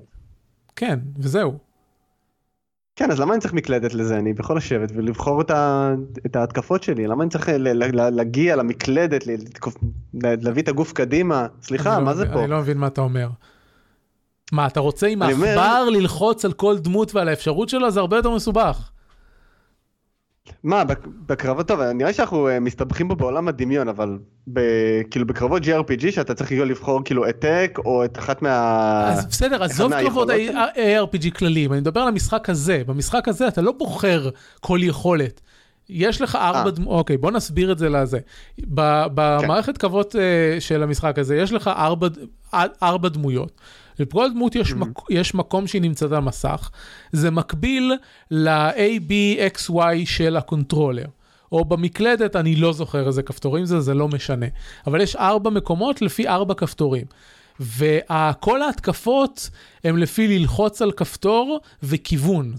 [0.75, 1.57] כן, וזהו.
[2.95, 4.17] כן, אז למה אני צריך מקלדת לזה?
[4.17, 5.93] אני יכול לשבת ולבחור את, ה...
[6.25, 7.67] את ההתקפות שלי, למה אני צריך ל...
[7.83, 8.09] ל...
[8.09, 9.75] להגיע למקלדת, לתקוף...
[10.13, 11.47] להביא את הגוף קדימה?
[11.61, 12.39] סליחה, מה לא, זה פה?
[12.43, 13.29] אני לא מבין מה אתה אומר.
[14.51, 17.91] מה, אתה רוצה עם העכבר ללחוץ על כל דמות ועל האפשרות שלו?
[17.91, 18.91] זה הרבה יותר מסובך.
[20.63, 20.83] מה,
[21.25, 24.17] בקרבות, טוב, נראה לי שאנחנו אה, מסתבכים פה בעולם הדמיון, אבל
[24.53, 24.59] ב,
[25.11, 29.07] כאילו בקרבות JRPG שאתה צריך לבחור כאילו העתק או את אחת מה...
[29.09, 30.29] אז בסדר, עזוב קרבות
[30.75, 32.81] ARPG כלליים, אני מדבר על המשחק הזה.
[32.87, 34.29] במשחק הזה אתה לא בוחר
[34.59, 35.41] כל יכולת.
[35.89, 36.71] יש לך ארבע אה.
[36.71, 38.19] דמויות, אוקיי, בוא נסביר את זה לזה.
[38.59, 42.07] ב- במערכת קרבות אה, של המשחק הזה, יש לך ארבע,
[42.83, 43.51] ארבע דמויות.
[43.99, 46.69] לכל דמות יש, מק, יש מקום שהיא נמצאת על המסך.
[47.11, 47.93] זה מקביל
[48.31, 51.05] ל-ABXY של הקונטרולר.
[51.51, 54.45] או במקלדת, אני לא זוכר איזה כפתורים זה, זה לא משנה.
[54.87, 57.05] אבל יש ארבע מקומות לפי ארבע כפתורים.
[57.59, 59.49] וכל ההתקפות
[59.83, 62.53] הם לפי ללחוץ על כפתור וכיוון.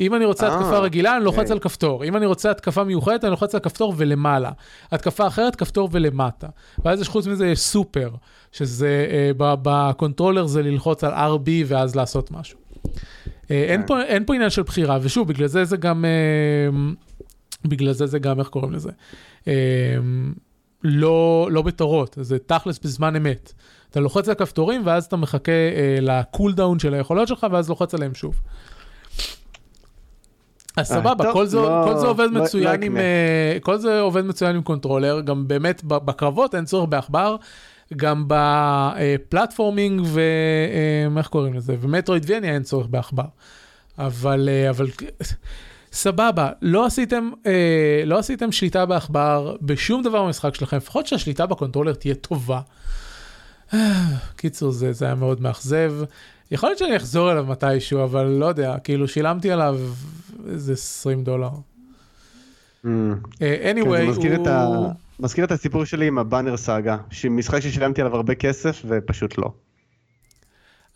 [0.00, 1.52] אם אני רוצה אה, התקפה רגילה, אני לוחץ אוקיי.
[1.52, 2.04] על כפתור.
[2.04, 4.50] אם אני רוצה התקפה מיוחדת, אני לוחץ על כפתור ולמעלה.
[4.92, 6.48] התקפה אחרת, כפתור ולמטה.
[6.84, 8.10] ואז יש חוץ מזה יש סופר,
[8.52, 12.58] שזה אה, בקונטרולר זה ללחוץ על RB ואז לעשות משהו.
[13.50, 13.86] אה, אין, כן.
[13.86, 16.04] פה, אין פה עניין של בחירה, ושוב, בגלל זה זה גם,
[17.64, 18.90] בגלל זה זה גם, איך קוראים לזה?
[20.84, 23.52] לא, לא בתורות, זה תכלס בזמן אמת.
[23.90, 27.94] אתה לוחץ על כפתורים ואז אתה מחכה אה, ל cooldown של היכולות שלך ואז לוחץ
[27.94, 28.40] עליהם שוב.
[30.80, 31.58] אז סבבה, כל זה,
[32.06, 33.60] עובד מצוין עם, אקנה.
[33.60, 37.36] כל זה עובד מצוין עם קונטרולר, גם באמת בקרבות אין צורך בעכבר,
[37.96, 40.20] גם בפלטפורמינג ו...
[41.16, 41.76] אה, קוראים לזה?
[41.80, 43.24] ומטרוידווניה אין צורך בעכבר.
[43.98, 44.86] אבל, אה, אבל
[45.92, 51.94] סבבה, לא עשיתם, אה, לא עשיתם שליטה בעכבר בשום דבר במשחק שלכם, לפחות שהשליטה בקונטרולר
[51.94, 52.60] תהיה טובה.
[54.36, 55.92] קיצור, זה, זה היה מאוד מאכזב.
[56.50, 59.78] יכול להיות שאני אחזור אליו מתישהו, אבל לא יודע, כאילו שילמתי עליו
[60.48, 61.50] איזה 20 דולר.
[61.50, 62.88] Mm.
[63.42, 64.64] אה, כן, anyway, זה מזכיר את, ה...
[64.64, 64.90] הוא...
[65.20, 66.96] מזכיר את הסיפור שלי עם ה Banner Saga,
[67.30, 69.52] משחק ששילמתי עליו הרבה כסף ופשוט לא.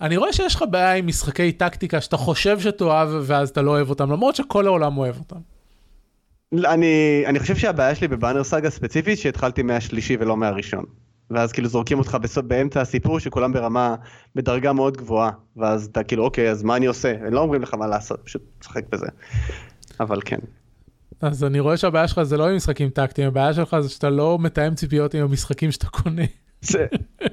[0.00, 3.90] אני רואה שיש לך בעיה עם משחקי טקטיקה שאתה חושב שתאהב ואז אתה לא אוהב
[3.90, 5.36] אותם, למרות שכל העולם אוהב אותם.
[6.64, 10.84] אני, אני חושב שהבעיה שלי בבאנר סאגה ספציפית שהתחלתי מהשלישי ולא מהראשון.
[11.30, 13.94] ואז כאילו זורקים אותך בסוף, באמצע הסיפור שכולם ברמה,
[14.34, 15.30] בדרגה מאוד גבוהה.
[15.56, 17.14] ואז אתה כאילו אוקיי אז מה אני עושה?
[17.26, 19.06] הם לא אומרים לך מה לעשות, פשוט תשחק בזה.
[20.00, 20.38] אבל כן.
[21.20, 24.38] אז אני רואה שהבעיה שלך זה לא עם משחקים טקטיים, הבעיה שלך זה שאתה לא
[24.40, 26.22] מתאם ציפיות עם המשחקים שאתה קונה.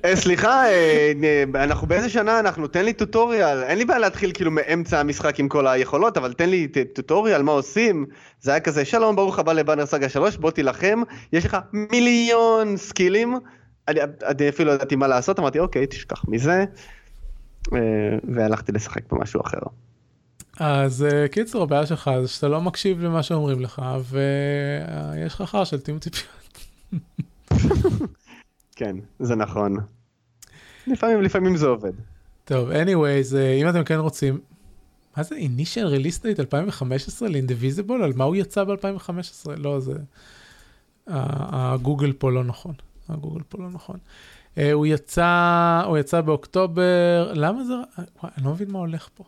[0.05, 2.67] אה, סליחה, אה, אה, אנחנו באיזה שנה אנחנו?
[2.67, 3.63] תן לי טוטוריאל.
[3.63, 7.51] אין לי בעיה להתחיל כאילו מאמצע המשחק עם כל היכולות, אבל תן לי טוטוריאל, מה
[7.51, 8.05] עושים?
[8.41, 11.01] זה היה כזה, שלום, ברוך הבא לבאנר סאגה 3, בוא תילחם,
[11.33, 13.35] יש לך מיליון סקילים.
[13.91, 16.65] אני, אני אפילו לא ידעתי מה לעשות, אמרתי, אוקיי, תשכח מזה.
[17.73, 19.59] אה, והלכתי לשחק במשהו אחר.
[20.59, 25.63] אז אה, קיצור, הבעיה שלך זה שאתה לא מקשיב למה שאומרים לך, ויש לך חר
[25.63, 26.59] של תיאום ציפיות.
[28.75, 29.75] כן, זה נכון.
[30.87, 31.93] לפעמים, לפעמים זה עובד.
[32.45, 34.39] טוב, anyways, אה, אם אתם כן רוצים,
[35.17, 38.03] מה זה initial release date 2015 ל-Indivisible?
[38.03, 39.49] על מה הוא יצא ב-2015?
[39.57, 39.93] לא, זה...
[41.07, 42.73] הגוגל פה לא נכון.
[43.09, 43.97] הגוגל פה לא נכון.
[44.57, 47.73] אה, הוא יצא, הוא יצא באוקטובר, למה זה...
[47.97, 49.23] וואי, אני לא מבין מה הולך פה.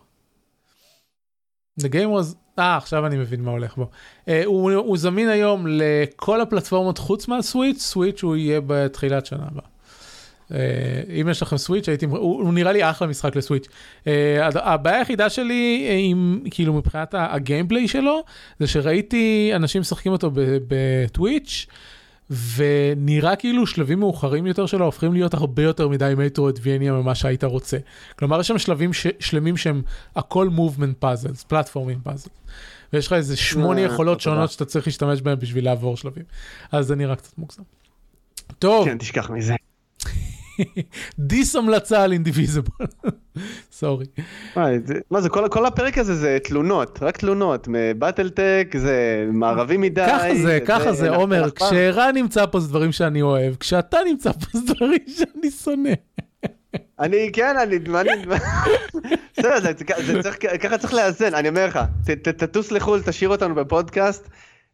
[1.81, 2.35] The game was...
[2.59, 3.89] אה, עכשיו אני מבין מה הולך בו.
[4.27, 9.65] אה, הוא, הוא זמין היום לכל הפלטפורמות חוץ מהסוויץ', סוויץ' הוא יהיה בתחילת שנה הבאה.
[10.53, 13.67] אה, אם יש לכם סוויץ', הייתי, הוא, הוא נראה לי אחלה משחק לסוויץ'.
[14.41, 18.23] הד- הבעיה היחידה שלי עם, כאילו מבחינת הגיימפליי שלו,
[18.59, 21.65] זה שראיתי אנשים משחקים אותו ב- בטוויץ',
[22.55, 27.77] ונראה כאילו שלבים מאוחרים יותר שלו הופכים להיות הרבה יותר מדי מטרואידבניה ממה שהיית רוצה.
[28.19, 29.81] כלומר, יש שם שלבים ש- שלמים שהם
[30.15, 32.29] הכל movement puzzles, platforming puzzles.
[32.93, 34.21] ויש לך איזה שמונה אה, יכולות.
[34.21, 36.23] שונות שאתה צריך להשתמש בהן בשביל לעבור שלבים.
[36.71, 37.63] אז זה נראה קצת מוגזם.
[38.59, 39.53] טוב, כן, תשכח מזה.
[41.19, 42.87] dis המלצה על Indivisible.
[43.71, 44.05] Sorry.
[45.11, 50.05] מה זה, כל, כל הפרק הזה זה תלונות, רק תלונות, מ BattleTech, זה מערבי מדי.
[50.07, 51.49] ככה זה, ככה זה, עומר.
[51.51, 55.93] כשערן נמצא פה זה דברים שאני אוהב, כשאתה נמצא פה זה דברים שאני שונא.
[56.99, 58.09] אני, כן, אני, מה אני,
[59.37, 59.73] בסדר,
[60.61, 61.79] ככה צריך לאזן, אני אומר לך,
[62.21, 64.29] תטוס לחו"ל, תשאיר אותנו בפודקאסט,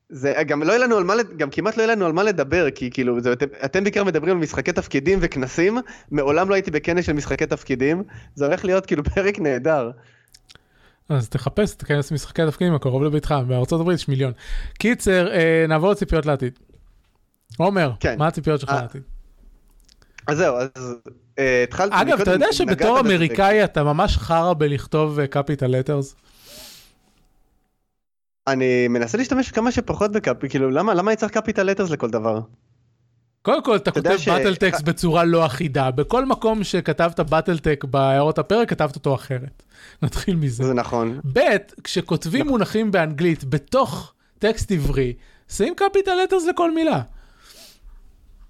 [0.10, 2.72] זה גם לא יהיה לנו על מה, גם כמעט לא יהיה לנו על מה לדבר,
[2.72, 5.78] כי כאילו, זה, אתם, אתם בעיקר מדברים על משחקי תפקידים וכנסים,
[6.12, 8.03] מעולם לא הייתי בכנס של משחקי תפקידים,
[8.36, 9.91] זה הולך להיות כאילו פרק נהדר.
[11.10, 14.34] אז תחפש, תיכנס למשחקי התפקידים הקרוב לביתך, בארצות הברית יש מיליון.
[14.80, 16.60] קיצר, אה, נעבור לציפיות לעתיד.
[17.57, 18.16] עומר, כן.
[18.18, 19.01] מה הציפיות שלך אה, לעתיד?
[20.28, 20.95] אז זהו, אז
[21.39, 26.16] אה, התחלתי, אגב, אתה יודע שבתור אמריקאי אתה ממש חרא בלכתוב קפיטל לטרס?
[28.52, 32.39] אני מנסה להשתמש כמה שפחות בקאפי, כאילו למה למה אני צריך קפיטל לטרס לכל דבר?
[33.41, 35.91] קודם כל, אתה כותב ש- באטל טקסט בצורה לא אחידה.
[35.91, 39.64] בכל מקום שכתבת באטל טק בהערות הפרק, כתבת אותו אחרת.
[40.04, 40.64] נתחיל מזה.
[40.64, 41.20] זה נכון.
[41.34, 41.39] ב',
[41.84, 42.52] כשכותבים נכון.
[42.52, 45.14] מונחים באנגלית בתוך טקסט עברי,
[45.50, 47.02] שים capital letters לכל מילה.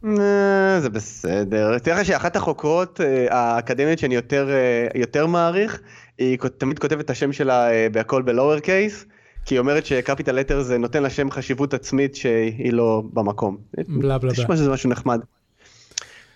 [0.05, 1.79] אה, זה בסדר.
[1.79, 5.81] תראה לך שאחת החוקרות אה, האקדמיות שאני יותר אה, יותר מעריך,
[6.17, 9.05] היא תמיד כותבת את השם שלה אה, בהכל ב lower case,
[9.45, 13.57] כי היא אומרת ש capital letter זה נותן לה שם חשיבות עצמית שהיא לא במקום.
[13.73, 14.55] בלה בלה בלה.
[14.55, 15.19] שזה משהו נחמד.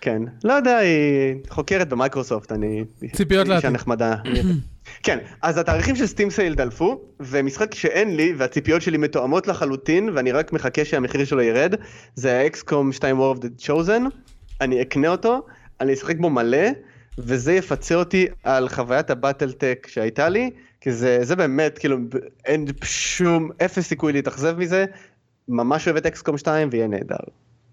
[0.00, 2.84] כן, לא יודע, היא חוקרת במייקרוסופט, אני...
[3.12, 3.70] ציפיות היא אישה לעתיד.
[3.70, 4.14] נחמדה.
[5.02, 10.32] כן, אז התאריכים של סטים סייל דלפו, ומשחק שאין לי, והציפיות שלי מתואמות לחלוטין, ואני
[10.32, 11.74] רק מחכה שהמחיר שלו ירד,
[12.14, 14.02] זה האקסקום 2 War of the Chosen,
[14.60, 15.46] אני אקנה אותו,
[15.80, 16.68] אני אשחק בו מלא,
[17.18, 20.50] וזה יפצה אותי על חוויית הבטל טק שהייתה לי,
[20.84, 21.96] כי זה, זה באמת, כאילו,
[22.44, 24.84] אין שום, אפס סיכוי להתאכזב מזה,
[25.48, 27.16] ממש אוהב את אקסקום 2 ויהיה נהדר.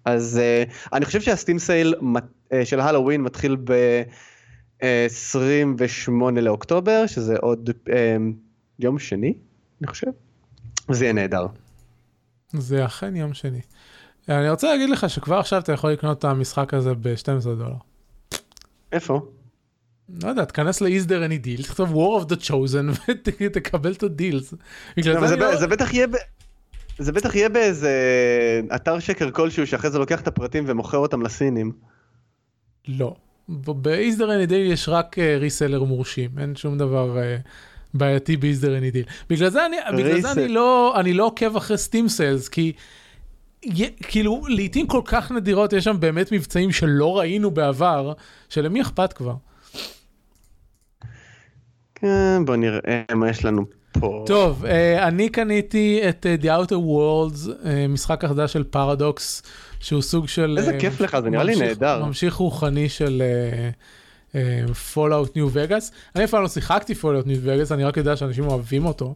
[0.05, 0.41] אז uh,
[0.93, 1.99] אני חושב שהסטים סייל uh,
[2.63, 7.91] של הלואוין מתחיל ב-28 לאוקטובר, שזה עוד uh,
[8.79, 9.33] יום שני,
[9.81, 10.07] אני חושב,
[10.89, 11.47] וזה יהיה נהדר.
[12.53, 13.61] זה אכן יום שני.
[14.29, 17.75] אני רוצה להגיד לך שכבר עכשיו אתה יכול לקנות את המשחק הזה ב-12 דולר.
[18.91, 19.31] איפה?
[20.23, 24.53] לא יודע, תכנס ל-Is there any deal, תכתוב War of the Chosen ותקבל את הדילס.
[25.03, 25.55] זה לא...
[25.55, 26.11] זה בטח יהיה ב...
[26.99, 27.91] זה בטח יהיה באיזה
[28.75, 31.71] אתר שקר כלשהו שאחרי זה לוקח את הפרטים ומוכר אותם לסינים.
[32.87, 33.15] לא.
[33.49, 37.37] ב-Is there any deal יש רק ריסלר מורשים, אין שום דבר אה,
[37.93, 39.11] בעייתי ב-Is there any deal.
[39.29, 42.73] בגלל זה אני, בגלל זה Resell- אני לא, אני לא עוקב אחרי סטים סיילס, כי...
[44.01, 48.13] כאילו לעיתים כל כך נדירות יש שם באמת מבצעים שלא ראינו בעבר,
[48.49, 49.35] שלמי אכפת כבר.
[52.01, 54.23] כן, בוא נראה מה יש לנו פה.
[54.27, 59.43] טוב, אה, אני קניתי את אה, The Outer Worlds, אה, משחק החדש של פרדוקס,
[59.79, 60.55] שהוא סוג של...
[60.57, 62.05] איזה כיף לך, זה נראה לי נהדר.
[62.05, 63.23] ממשיך רוחני של
[64.93, 65.91] Fallout New Vegas.
[66.15, 69.15] אני אף פעם לא שיחקתי Fallout New Vegas, אני רק יודע שאנשים אוהבים אותו.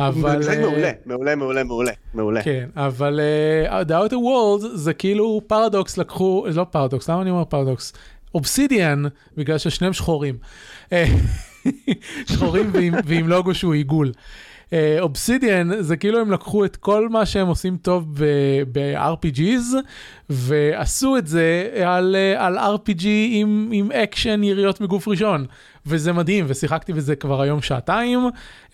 [0.00, 0.30] אבל...
[0.30, 2.42] זה משחק מעולה, מעולה, מעולה, מעולה, מעולה.
[2.42, 3.20] כן, אבל
[3.68, 7.92] uh, The Outer Worlds זה כאילו פרדוקס לקחו, לא פרדוקס, למה אני אומר פרדוקס?
[8.34, 9.02] אובסידיאן,
[9.36, 10.34] בגלל ששניהם שחורים.
[11.66, 11.92] אה,
[12.26, 14.12] שחורים ועם, ועם לוגו שהוא עיגול.
[15.00, 18.20] אובסידיאן זה כאילו הם לקחו את כל מה שהם עושים טוב
[18.72, 19.74] ב-RPGs
[20.30, 25.46] ועשו את זה על, אה, על RPG עם, עם אקשן יריות מגוף ראשון
[25.86, 28.20] וזה מדהים ושיחקתי בזה כבר היום שעתיים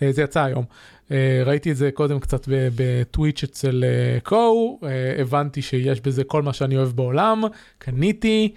[0.01, 0.65] אה, זה יצא היום.
[1.11, 6.41] אה, ראיתי את זה קודם קצת בטוויץ' אצל אה, קו, אה, הבנתי שיש בזה כל
[6.41, 7.43] מה שאני אוהב בעולם,
[7.77, 8.53] קניתי.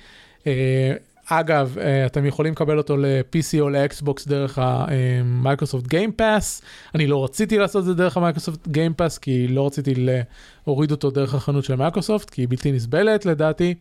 [1.40, 6.62] אגב, אה, אתם יכולים לקבל אותו ל-PC או לאקסבוקס דרך ה Microsoft Game Pass.
[6.94, 9.94] אני לא רציתי לעשות את זה דרך ה Microsoft Game Pass, כי לא רציתי
[10.66, 13.74] להוריד אותו דרך החנות של מייקרוסופט, כי היא בלתי נסבלת לדעתי.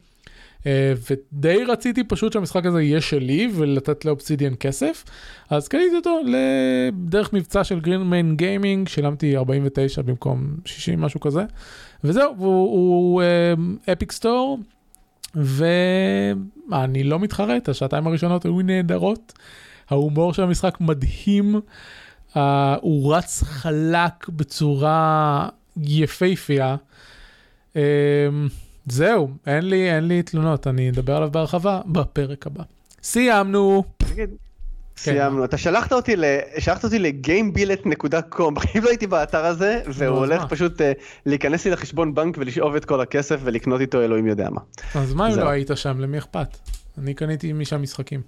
[0.65, 5.03] אה, ודי רציתי פשוט שהמשחק הזה יהיה שלי ולתת לאובסידיאן כסף.
[5.49, 6.19] אז קניתי אותו
[6.93, 11.43] דרך מבצע של Green Man Gaming, שילמתי 49 במקום 60 משהו כזה.
[12.03, 13.21] וזהו, הוא,
[13.91, 14.59] אפיק סטור,
[15.35, 19.33] ואני לא מתחרט, השעתיים הראשונות היו נהדרות.
[19.89, 21.61] ההומור של המשחק מדהים,
[22.33, 22.39] uh,
[22.81, 26.75] הוא רץ חלק בצורה יפהפייה.
[27.73, 27.77] Um,
[28.85, 32.63] זהו, אין לי, אין לי תלונות, אני אדבר עליו בהרחבה בפרק הבא.
[33.03, 33.83] סיימנו.
[34.97, 35.45] סיימנו.
[35.45, 36.23] אתה שלחת אותי ל-
[36.59, 40.45] שלחת אותי לגיימבילט.קום, בחיים לא הייתי באתר הזה, והוא הולך?
[40.49, 40.91] פשוט אה,
[41.25, 44.61] להיכנס לי לחשבון בנק ולשאוב את כל הכסף ולקנות איתו אלוהים יודע מה.
[44.95, 45.43] אז מה אם זהו.
[45.45, 46.57] לא היית שם, למי אכפת?
[46.97, 48.21] אני קניתי משם משחקים.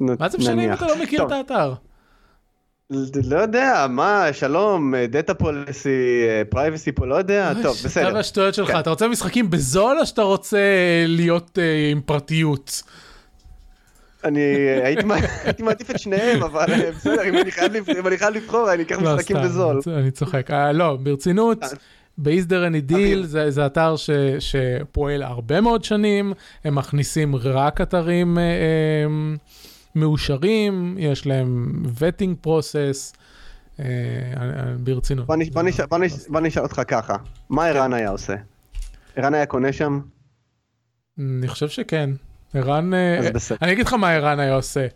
[0.00, 0.72] מה זה משנה אם.
[0.72, 1.74] אתה לא מכיר את האתר?
[3.24, 5.90] לא יודע, מה, שלום, data policy,
[6.48, 8.14] privacy פה, לא יודע, טוב, אתה בסדר.
[8.14, 8.78] והשטויות שלך, כן.
[8.78, 10.58] אתה רוצה משחקים בזול או שאתה רוצה
[11.06, 12.82] להיות אה, עם פרטיות?
[14.24, 14.40] אני
[14.84, 15.14] הייתי מע-
[15.44, 17.36] הייתי מעדיף את שניהם, אבל אה, בסדר, אם
[18.06, 19.80] אני חייב לבחור- אני אקח לא, משחקים בזול.
[19.86, 20.50] אני- צוחק.
[20.50, 21.68] אה, לא, ברצינות, אה.
[22.18, 23.26] ב IsThereAnyDeal אוקיי.
[23.28, 26.32] זה זה אתר ש- שפועל הרבה מאוד שנים,
[26.64, 29.06] הם מכניסים רק אתרים אה, אה,
[29.94, 33.12] מאושרים, יש להם vetting process,
[34.78, 35.26] ברצינות.
[35.26, 37.16] בוא נש- בוא נש- בוא נש- בוא נשאל אותך ככה,
[37.50, 37.76] מה כן.
[37.76, 38.34] ערן היה עושה?
[39.16, 40.00] ערן היה קונה שם?
[41.18, 42.10] אני חושב שכן.
[42.54, 43.58] ערן, אה, בסדר.
[43.62, 44.86] אני אגיד לך מה ערן היה עושה.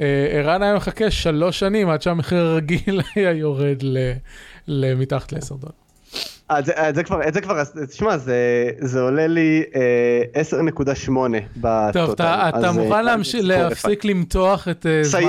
[0.00, 3.82] אה, ערן היה מחכה שלוש שנים עד שהמחיר הרגיל היה יורד
[4.68, 5.72] למתחת ל-10 דולר.
[6.50, 8.36] אה, את זה- את זה כבר, את זה כבר, תשמע, זה
[8.80, 11.10] זה עולה לי אה, 10.8
[11.56, 11.92] בטוטל.
[11.92, 15.20] טוב, אתה, אתה אז, אה, מוכן ספור להפסיק למתוח את אה, זמן,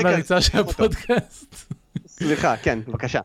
[0.00, 0.04] את.
[0.06, 0.58] הריצה של.
[0.58, 1.54] הפודקאסט?
[2.06, 3.20] סליחה, כן, בבקשה.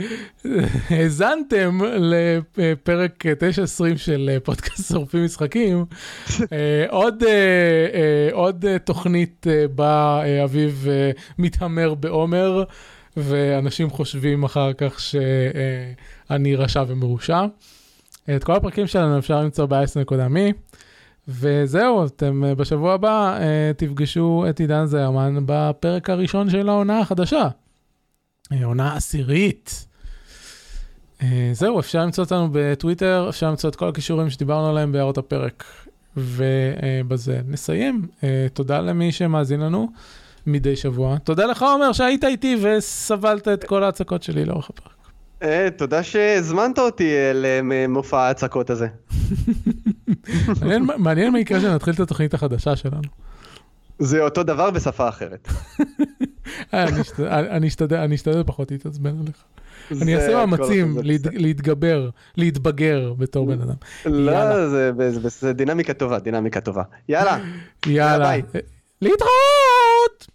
[0.90, 1.78] האזנתם
[2.56, 5.84] לפרק 920 של אה, פודקאסט שורפים משחקים.
[6.52, 10.86] אה, עוד, אה, עוד תוכנית בה אביב
[11.38, 12.64] מתעמר בעומר,
[13.16, 17.44] ואנשים חושבים אחר כך שאני רשע ומרושע.
[18.36, 20.52] את כל הפרקים שלנו אפשר למצוא ב-10.me.
[21.28, 23.38] וזהו, אתם בשבוע הבא
[23.76, 27.48] תפגשו את עידן זרמן בפרק הראשון של העונה החדשה.
[28.64, 29.86] עונה עשירית.
[31.52, 35.64] זהו, אפשר למצוא אותנו בטוויטר, אפשר למצוא את כל הכישורים שדיברנו עליהם בהערות הפרק.
[36.16, 38.06] ובזה נסיים.
[38.52, 39.88] תודה למי שמאזין לנו
[40.46, 41.18] מדי שבוע.
[41.18, 44.92] תודה לך, עומר, שהיית איתי וסבלת את כל ההצקות שלי לאורך הפרק.
[45.42, 48.86] אה, תודה שהזמנת אותי למופע ההצקות הזה.
[50.98, 53.08] מעניין מה יקרה כשנתחיל את התוכנית החדשה שלנו.
[54.02, 55.48] זה אותו דבר בשפה אחרת.
[56.74, 56.84] אה,
[58.04, 59.44] אני אשתדל פחות להתעצבן עליך.
[60.02, 60.96] אני אעשה מאמצים
[61.32, 63.74] להתגבר, להתבגר בתור בן אדם.
[64.06, 64.68] לא,
[65.28, 66.82] זה דינמיקה טובה, דינמיקה טובה.
[67.08, 67.38] יאללה.
[67.86, 68.32] יאללה.
[69.02, 70.26] להתראות!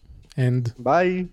[0.80, 1.26] ביי.